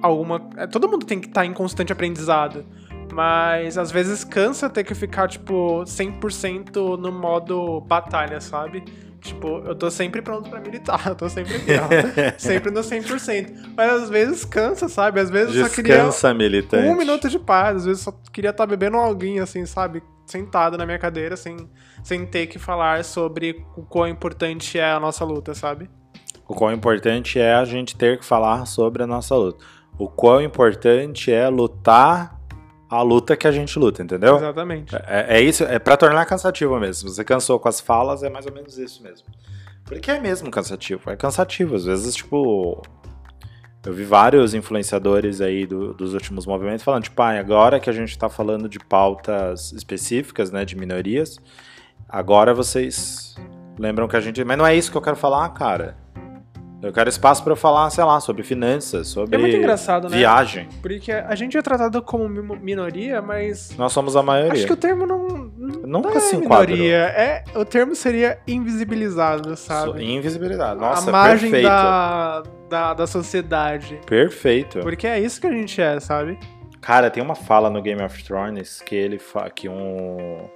[0.00, 0.48] alguma.
[0.56, 2.64] É, todo mundo tem que estar tá em constante aprendizado.
[3.12, 8.84] Mas às vezes cansa ter que ficar, tipo, 100% no modo batalha, sabe?
[9.20, 11.88] Tipo, eu tô sempre pronto pra militar, eu tô sempre ó,
[12.38, 13.74] sempre no 100%.
[13.76, 15.20] Mas às vezes cansa, sabe?
[15.20, 16.88] Às vezes Descansa, só queria Descansa, militante.
[16.88, 20.02] um minuto de paz, às vezes só queria estar tá bebendo alguém, assim, sabe?
[20.26, 21.56] Sentado na minha cadeira, sem,
[22.02, 25.90] sem ter que falar sobre o quão importante é a nossa luta, sabe?
[26.46, 29.64] O quão importante é a gente ter que falar sobre a nossa luta.
[29.98, 32.37] O quão importante é lutar
[32.88, 34.36] a luta que a gente luta, entendeu?
[34.36, 34.96] Exatamente.
[34.96, 37.08] É, é isso, é para tornar cansativo mesmo.
[37.08, 39.26] Você cansou com as falas, é mais ou menos isso mesmo.
[39.84, 41.74] Porque é mesmo cansativo, é cansativo.
[41.74, 42.82] Às vezes, tipo.
[43.86, 47.92] Eu vi vários influenciadores aí do, dos últimos movimentos falando, tipo, ah, agora que a
[47.92, 51.38] gente tá falando de pautas específicas, né, de minorias,
[52.06, 53.34] agora vocês
[53.78, 54.44] lembram que a gente.
[54.44, 55.96] Mas não é isso que eu quero falar, cara.
[56.80, 60.16] Eu quero espaço para eu falar, sei lá, sobre finanças, sobre é muito engraçado, né?
[60.16, 60.68] viagem.
[60.80, 63.76] Porque a gente é tratado como minoria, mas.
[63.76, 64.52] Nós somos a maioria.
[64.52, 65.26] Acho que o termo não.
[65.58, 66.96] Nunca não se é minoria.
[66.96, 70.04] É, o termo seria invisibilizado, sabe?
[70.04, 70.80] Invisibilidade.
[70.80, 71.68] Nossa, a margem perfeito.
[71.68, 74.00] Da, da, da sociedade.
[74.06, 74.78] Perfeito.
[74.80, 76.38] Porque é isso que a gente é, sabe?
[76.80, 80.48] Cara, tem uma fala no Game of Thrones que ele fala que um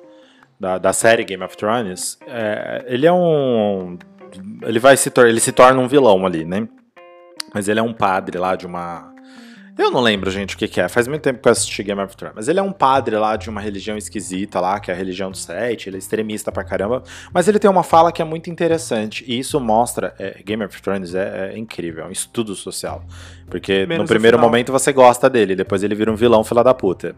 [0.63, 3.99] da, da série Game of Thrones, é, ele é um.
[4.63, 6.69] Ele vai se, ele se torna um vilão ali, né?
[7.55, 9.13] Mas ele é um padre lá de uma
[9.79, 10.89] eu não lembro, gente, o que, que, é.
[10.89, 12.37] Faz muito tempo que eu assisti Game of Thrones.
[12.37, 15.31] Mas ele é um padre lá de uma religião esquisita lá, que é a religião
[15.31, 15.89] do Sete.
[15.89, 17.03] Ele é extremista pra caramba.
[17.33, 19.25] Mas ele tem uma fala que é muito interessante.
[19.27, 20.15] E isso mostra.
[20.19, 23.03] É, Game of Thrones é, é, incrível, é um estudo social.
[23.49, 26.75] Porque Menos no primeiro momento você gosta dele, depois ele vira um vilão fila da
[26.75, 27.17] puta.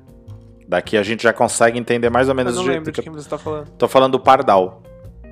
[0.68, 3.28] Daqui a gente já consegue entender mais ou menos eu não lembro de quem você
[3.28, 3.68] tá falando.
[3.72, 4.82] Tô falando do Pardal.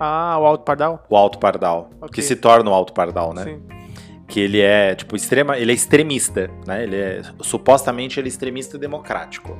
[0.05, 1.07] Ah, o Alto Pardal?
[1.09, 1.91] O Alto Pardal.
[1.99, 2.09] Okay.
[2.15, 3.45] Que se torna o Alto Pardal, né?
[3.45, 3.63] Sim
[4.33, 6.85] que ele é, tipo, extrema, ele é extremista, né?
[6.85, 9.59] Ele é, supostamente ele é extremista democrático.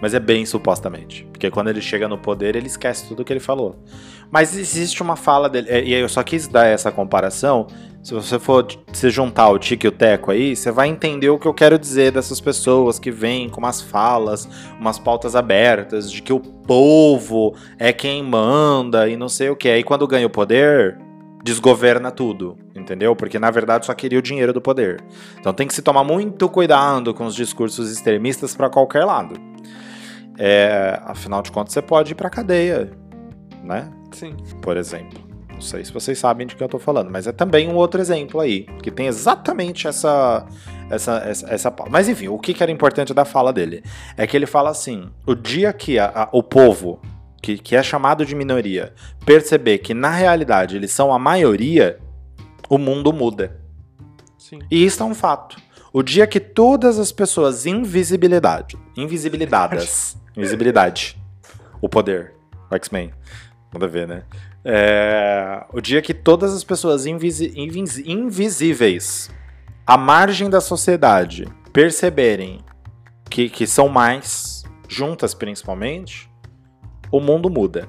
[0.00, 1.24] Mas é bem supostamente.
[1.32, 3.82] Porque quando ele chega no poder, ele esquece tudo que ele falou.
[4.30, 5.68] Mas existe uma fala dele.
[5.68, 7.66] É, e eu só quis dar essa comparação.
[8.02, 11.38] Se você for se juntar o Tique e o Teco aí, você vai entender o
[11.38, 14.48] que eu quero dizer dessas pessoas que vêm com umas falas,
[14.78, 19.68] umas pautas abertas, de que o povo é quem manda e não sei o que.
[19.68, 20.98] Aí quando ganha o poder,
[21.44, 23.14] desgoverna tudo, entendeu?
[23.14, 25.00] Porque na verdade só queria o dinheiro do poder.
[25.38, 29.36] Então tem que se tomar muito cuidado com os discursos extremistas para qualquer lado.
[30.36, 32.90] É, afinal de contas, você pode ir para cadeia,
[33.62, 33.88] né?
[34.10, 34.34] Sim.
[34.60, 35.31] Por exemplo.
[35.62, 38.00] Não sei se vocês sabem de que eu tô falando, mas é também um outro
[38.00, 40.44] exemplo aí, que tem exatamente essa
[40.90, 41.74] essa essa, essa...
[41.88, 43.84] Mas enfim, o que, que era importante da fala dele
[44.16, 47.00] é que ele fala assim: o dia que a, a, o povo
[47.40, 48.92] que, que é chamado de minoria,
[49.24, 51.96] perceber que na realidade eles são a maioria,
[52.68, 53.56] o mundo muda.
[54.36, 54.58] Sim.
[54.68, 55.56] E isso é um fato.
[55.92, 61.16] O dia que todas as pessoas invisibilidade, invisibilidades, invisibilidade,
[61.80, 62.34] o poder,
[62.72, 63.12] X-Men,
[63.72, 64.24] manda ver, né?
[64.64, 69.30] É, o dia que todas as pessoas invisi, invis, invisíveis,
[69.86, 72.64] à margem da sociedade, perceberem
[73.28, 76.30] que, que são mais, juntas principalmente,
[77.10, 77.88] o mundo muda.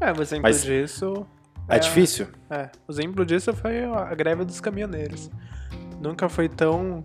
[0.00, 1.26] É, o exemplo Mas disso.
[1.68, 2.28] É, é, difícil?
[2.50, 5.30] É, o exemplo disso foi a greve dos caminhoneiros.
[6.00, 7.04] Nunca foi tão.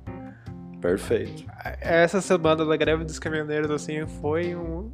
[0.79, 1.45] Perfeito.
[1.79, 4.91] Essa semana da greve dos caminhoneiros, assim, foi um.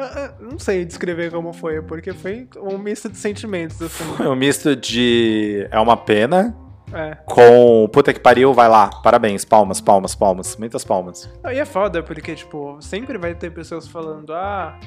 [0.00, 3.80] Eu não sei descrever como foi, porque foi um misto de sentimentos.
[3.82, 4.04] Assim.
[4.16, 5.68] Foi um misto de.
[5.70, 6.56] É uma pena.
[6.92, 7.16] É.
[7.26, 8.90] Com puta que pariu, vai lá.
[9.02, 10.56] Parabéns, palmas, palmas, palmas.
[10.56, 11.30] Muitas palmas.
[11.44, 14.78] E é foda, porque, tipo, sempre vai ter pessoas falando, ah,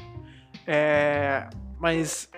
[0.68, 1.48] é,
[1.80, 2.30] mas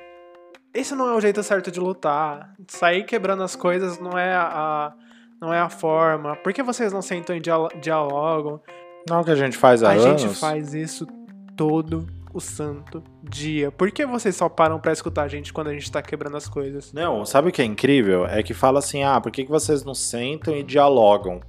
[0.73, 2.53] esse não é o jeito certo de lutar.
[2.67, 4.93] Sair quebrando as coisas não é a,
[5.41, 6.35] não é a forma.
[6.35, 8.61] Por que vocês não sentam e dialogam?
[9.09, 10.05] Não, que a gente faz há a anos.
[10.05, 11.07] A gente faz isso
[11.55, 12.05] todo
[12.35, 13.71] o santo dia.
[13.71, 16.49] Por que vocês só param para escutar a gente quando a gente tá quebrando as
[16.49, 16.91] coisas?
[16.91, 18.25] Não, sabe o que é incrível?
[18.27, 21.39] É que fala assim: ah, por que, que vocês não sentam e dialogam?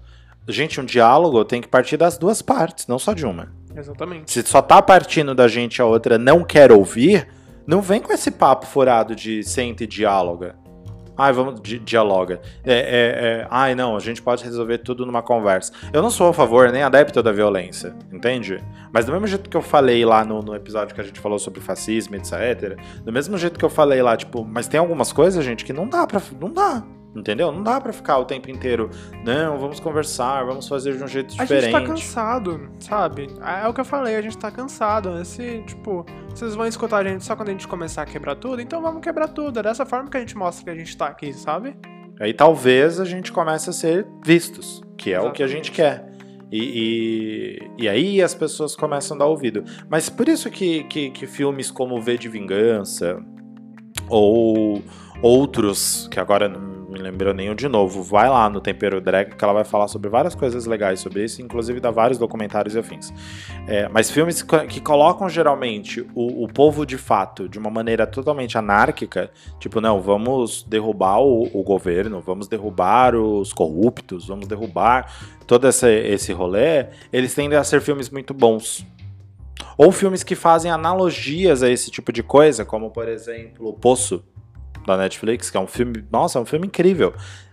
[0.48, 3.52] Gente, um diálogo tem que partir das duas partes, não só de uma.
[3.74, 4.30] Exatamente.
[4.30, 7.28] Se só tá partindo da gente a outra não quer ouvir,
[7.66, 10.54] não vem com esse papo furado de senta e diáloga.
[11.16, 12.40] Ai, vamos, di dialoga.
[12.64, 15.72] É, é, é, ai, não, a gente pode resolver tudo numa conversa.
[15.92, 18.62] Eu não sou a favor nem adepto da violência, entende?
[18.92, 21.38] Mas do mesmo jeito que eu falei lá no, no episódio que a gente falou
[21.38, 22.78] sobre fascismo, etc.
[23.02, 25.88] Do mesmo jeito que eu falei lá, tipo, mas tem algumas coisas, gente, que não
[25.88, 26.20] dá pra.
[26.40, 26.82] Não dá.
[27.16, 27.50] Entendeu?
[27.50, 28.90] Não dá para ficar o tempo inteiro,
[29.24, 31.52] não, vamos conversar, vamos fazer de um jeito diferente.
[31.54, 33.28] A gente tá cansado, sabe?
[33.62, 35.18] É o que eu falei, a gente tá cansado.
[35.20, 38.60] Esse, tipo, vocês vão escutar a gente só quando a gente começar a quebrar tudo,
[38.60, 39.58] então vamos quebrar tudo.
[39.58, 41.74] É dessa forma que a gente mostra que a gente tá aqui, sabe?
[42.20, 45.32] Aí talvez a gente comece a ser vistos, que é Exatamente.
[45.32, 46.16] o que a gente quer.
[46.50, 49.64] E, e, e, aí as pessoas começam a dar ouvido.
[49.88, 53.20] Mas por isso que, que, que filmes como V de Vingança
[54.08, 54.80] ou
[55.20, 56.48] outros, que agora
[56.96, 60.08] me lembrou nenhum de novo, vai lá no Tempero Drag, que ela vai falar sobre
[60.08, 63.12] várias coisas legais sobre isso, inclusive dá vários documentários e afins.
[63.66, 68.56] É, mas filmes que colocam geralmente o, o, povo de fato de uma maneira totalmente
[68.56, 69.30] anárquica,
[69.60, 75.12] tipo, não, vamos derrubar o, o governo, vamos derrubar os corruptos, vamos derrubar
[75.46, 78.86] todo esse, esse rolê, eles tendem a ser filmes muito bons.
[79.78, 84.24] Ou filmes que fazem analogias a esse tipo de coisa, como por exemplo, O Poço,
[84.86, 87.12] da Netflix, que é um filme, nossa, é um filme incrível,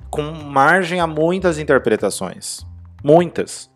[0.10, 2.66] com margem a muitas interpretações.
[3.04, 3.74] Muitas.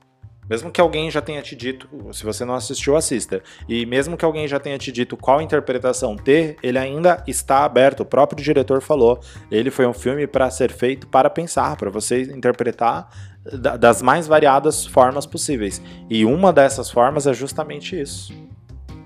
[0.50, 3.44] Mesmo que alguém já tenha te dito, se você não assistiu, assista.
[3.68, 8.02] E mesmo que alguém já tenha te dito qual interpretação ter, ele ainda está aberto.
[8.02, 9.20] O próprio diretor falou.
[9.52, 13.10] Ele foi um filme para ser feito para pensar, para você interpretar
[13.80, 15.82] das mais variadas formas possíveis.
[16.10, 18.34] E uma dessas formas é justamente isso.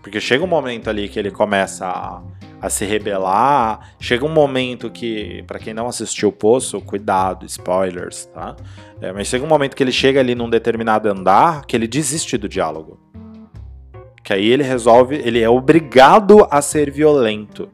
[0.03, 2.21] Porque chega um momento ali que ele começa a
[2.62, 3.93] a se rebelar.
[3.99, 8.55] Chega um momento que, para quem não assistiu o Poço, cuidado, spoilers, tá?
[9.01, 12.38] É, mas chega um momento que ele chega ali num determinado andar que ele desiste
[12.38, 12.99] do diálogo.
[14.24, 17.70] Que aí ele resolve, ele é obrigado a ser violento.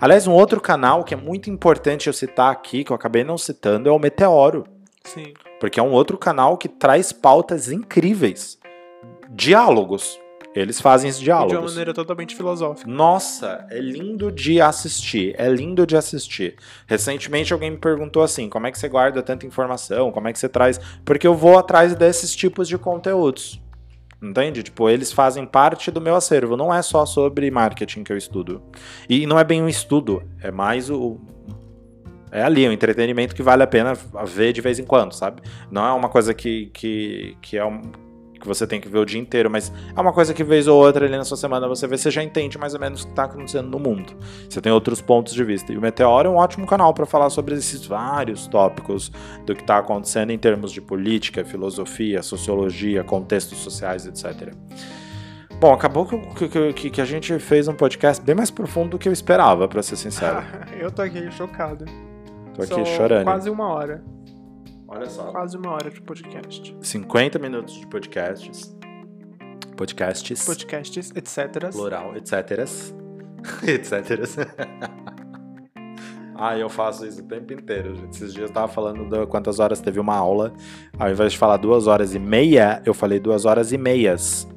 [0.00, 3.38] Aliás, um outro canal que é muito importante eu citar aqui, que eu acabei não
[3.38, 4.64] citando, é o Meteoro.
[5.04, 5.32] Sim.
[5.60, 8.58] Porque é um outro canal que traz pautas incríveis.
[9.30, 10.18] Diálogos.
[10.58, 12.90] Eles fazem esses E de uma maneira totalmente filosófica.
[12.90, 15.34] Nossa, é lindo de assistir.
[15.38, 16.56] É lindo de assistir.
[16.86, 20.10] Recentemente alguém me perguntou assim: como é que você guarda tanta informação?
[20.10, 20.80] Como é que você traz.
[21.04, 23.62] Porque eu vou atrás desses tipos de conteúdos.
[24.20, 24.64] Entende?
[24.64, 26.56] Tipo, eles fazem parte do meu acervo.
[26.56, 28.60] Não é só sobre marketing que eu estudo.
[29.08, 31.20] E não é bem um estudo, é mais o.
[32.32, 33.94] É ali, um entretenimento que vale a pena
[34.26, 35.40] ver de vez em quando, sabe?
[35.70, 37.80] Não é uma coisa que, que, que é um,
[38.38, 40.78] que você tem que ver o dia inteiro, mas é uma coisa que vez ou
[40.82, 43.10] outra ali na sua semana você vê, você já entende mais ou menos o que
[43.12, 44.14] está acontecendo no mundo.
[44.48, 45.72] Você tem outros pontos de vista.
[45.72, 49.10] E o Meteoro é um ótimo canal para falar sobre esses vários tópicos
[49.44, 54.52] do que está acontecendo em termos de política, filosofia, sociologia, contextos sociais, etc.
[55.60, 59.08] Bom, acabou que, que- que, a gente fez um podcast bem mais profundo do que
[59.08, 60.42] eu esperava, para ser sincero.
[60.78, 61.84] eu tô aqui chocado.
[62.54, 63.24] Tô aqui São chorando.
[63.24, 64.02] Quase uma hora.
[64.88, 65.24] Olha só.
[65.30, 66.74] Quase uma hora de podcast.
[66.80, 68.74] 50 minutos de podcasts.
[69.76, 70.44] Podcasts.
[70.46, 71.70] Podcasts, etc.
[71.70, 72.66] Plural, etc.
[73.66, 74.28] etc.
[76.34, 78.10] ah, eu faço isso o tempo inteiro, gente.
[78.14, 80.52] Esses dias eu tava falando de quantas horas teve uma aula.
[80.98, 84.48] Ao invés de falar duas horas e meia, eu falei duas horas e meias.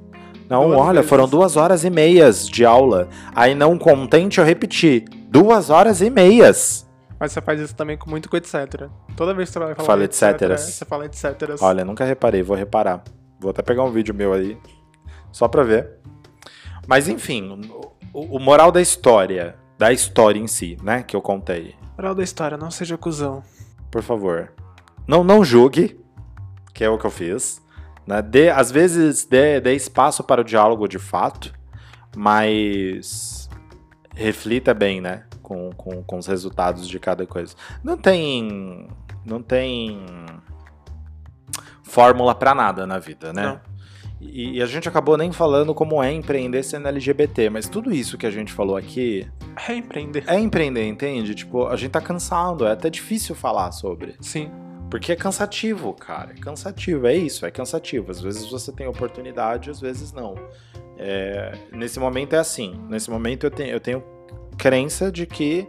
[0.49, 1.09] Não, Duas olha, vezes.
[1.09, 3.07] foram duas horas e meias de aula.
[3.33, 5.05] Aí, não contente, eu repeti.
[5.29, 6.85] Duas horas e meias.
[7.21, 8.89] Mas você faz isso também com muito com etc.
[9.15, 10.57] Toda vez que você vai falar Fala etc, etc.
[10.57, 11.55] você fala etc.
[11.61, 13.03] Olha, nunca reparei, vou reparar.
[13.39, 14.57] Vou até pegar um vídeo meu aí,
[15.31, 15.99] só pra ver.
[16.87, 17.69] Mas enfim,
[18.11, 21.75] o, o moral da história, da história em si, né, que eu contei.
[21.95, 23.43] Moral da história, não seja cuzão.
[23.91, 24.51] Por favor,
[25.07, 26.03] não, não julgue,
[26.73, 27.61] que é o que eu fiz.
[28.07, 28.19] Né?
[28.23, 31.53] Dê, às vezes dê, dê espaço para o diálogo de fato,
[32.15, 33.47] mas
[34.15, 37.53] reflita bem, né, com, com, com os resultados de cada coisa.
[37.83, 38.87] Não tem,
[39.25, 39.99] não tem
[41.83, 43.43] fórmula pra nada na vida, né?
[43.43, 43.59] Não.
[44.21, 48.17] E, e a gente acabou nem falando como é empreender sendo LGBT, mas tudo isso
[48.17, 49.27] que a gente falou aqui
[49.67, 50.23] É empreender.
[50.27, 51.35] é empreender, entende?
[51.35, 54.15] Tipo, a gente tá cansado, é até difícil falar sobre.
[54.21, 54.49] Sim.
[54.89, 56.31] Porque é cansativo, cara.
[56.31, 58.11] É cansativo, é isso, é cansativo.
[58.11, 60.35] Às vezes você tem oportunidade, às vezes não.
[60.97, 62.79] É, nesse momento é assim.
[62.87, 64.03] Nesse momento eu eu tenho
[64.61, 65.67] crença de que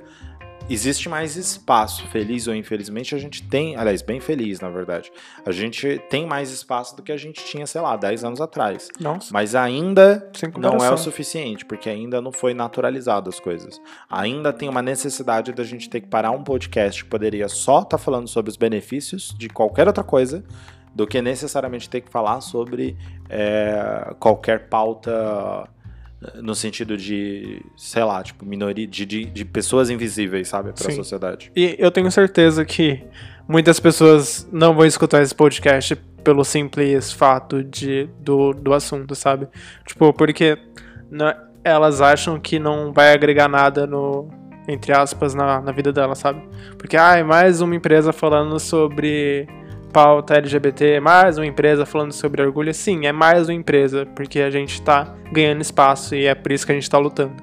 [0.69, 5.11] existe mais espaço, feliz ou infelizmente, a gente tem, aliás, bem feliz, na verdade.
[5.47, 8.89] A gente tem mais espaço do que a gente tinha, sei lá, 10 anos atrás.
[9.01, 9.33] Nossa.
[9.33, 13.81] Mas ainda não é o suficiente, porque ainda não foi naturalizado as coisas.
[14.11, 17.97] Ainda tem uma necessidade da gente ter que parar um podcast que poderia só estar
[17.97, 20.45] falando sobre os benefícios de qualquer outra coisa,
[20.95, 22.95] do que necessariamente ter que falar sobre
[23.31, 25.67] é, qualquer pauta
[26.41, 30.91] no sentido de, sei lá, tipo, minoria, de, de, de pessoas invisíveis, sabe, para a
[30.91, 30.97] Sim.
[30.97, 31.51] sociedade.
[31.57, 33.03] E eu tenho certeza que
[33.49, 39.49] muitas pessoas não vão escutar esse podcast pelo simples fato de, do, do assunto, sabe?
[39.87, 40.57] Tipo, porque
[41.11, 44.29] não- elas acham que não vai agregar nada no.
[44.69, 46.41] Entre aspas, na, na vida delas, sabe?
[46.79, 49.49] Porque, ah, é mais uma empresa falando sobre
[49.93, 52.73] pauta LGBT, mais uma empresa falando sobre orgulho.
[52.73, 56.65] Sim, é mais uma empresa, porque a gente tá ganhando espaço e é por isso
[56.65, 57.35] que a gente tá lutando.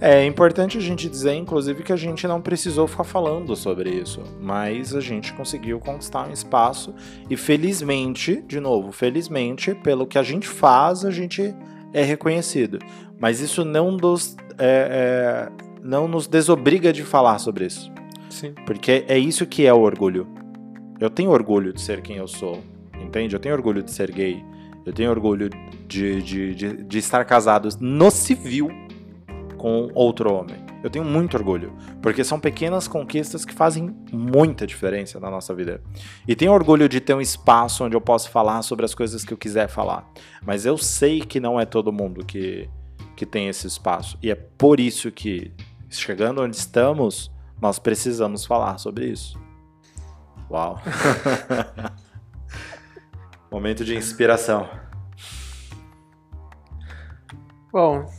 [0.00, 4.22] É importante a gente dizer, inclusive, que a gente não precisou ficar falando sobre isso,
[4.40, 6.94] mas a gente conseguiu conquistar um espaço
[7.28, 11.52] e felizmente, de novo, felizmente, pelo que a gente faz, a gente
[11.92, 12.78] é reconhecido.
[13.18, 15.52] Mas isso não nos, é, é,
[15.82, 17.90] não nos desobriga de falar sobre isso,
[18.30, 18.54] Sim.
[18.64, 20.38] porque é isso que é o orgulho.
[21.00, 22.62] Eu tenho orgulho de ser quem eu sou,
[23.00, 23.34] entende?
[23.34, 24.44] Eu tenho orgulho de ser gay,
[24.84, 25.48] eu tenho orgulho
[25.86, 28.68] de, de, de, de estar casado no civil
[29.56, 30.56] com outro homem.
[30.82, 35.82] Eu tenho muito orgulho, porque são pequenas conquistas que fazem muita diferença na nossa vida.
[36.26, 39.32] E tenho orgulho de ter um espaço onde eu posso falar sobre as coisas que
[39.32, 40.08] eu quiser falar.
[40.44, 42.68] Mas eu sei que não é todo mundo que,
[43.16, 44.16] que tem esse espaço.
[44.22, 45.52] E é por isso que,
[45.90, 47.30] chegando onde estamos,
[47.60, 49.47] nós precisamos falar sobre isso.
[50.50, 50.80] Uau!
[53.50, 54.68] Momento de inspiração.
[57.70, 58.10] Bom,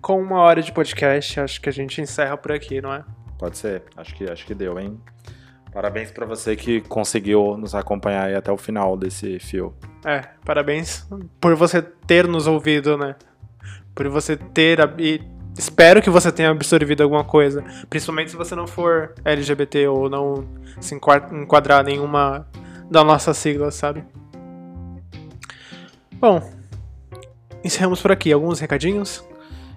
[0.00, 3.04] com uma hora de podcast, acho que a gente encerra por aqui, não é?
[3.38, 3.84] Pode ser.
[3.96, 5.00] Acho que, acho que deu, hein?
[5.72, 9.74] Parabéns pra você que conseguiu nos acompanhar aí até o final desse fio.
[10.04, 11.06] É, parabéns
[11.40, 13.16] por você ter nos ouvido, né?
[13.94, 14.78] Por você ter.
[14.98, 15.20] E
[15.58, 17.64] espero que você tenha absorvido alguma coisa.
[17.90, 20.46] Principalmente se você não for LGBT ou não
[20.80, 22.46] se enquad- enquadrar nenhuma
[22.90, 24.04] da nossa sigla, sabe?
[26.14, 26.40] Bom,
[27.64, 28.32] encerramos por aqui.
[28.32, 29.24] Alguns recadinhos?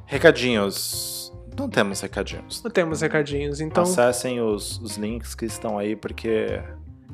[0.06, 1.32] Recadinhos.
[1.58, 2.64] Não temos recadinhos.
[2.64, 3.84] Não temos recadinhos, então.
[3.84, 6.62] Acessem os, os links que estão aí, porque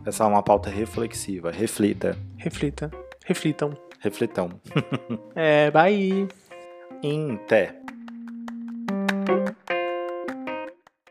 [0.05, 1.51] essa é uma pauta reflexiva.
[1.51, 2.17] Reflita.
[2.37, 2.91] Reflita.
[3.25, 3.71] Reflitam.
[3.99, 4.49] Reflitão.
[5.35, 6.27] É, bye.
[7.03, 7.75] Em té.
[8.87, 9.16] Thank you.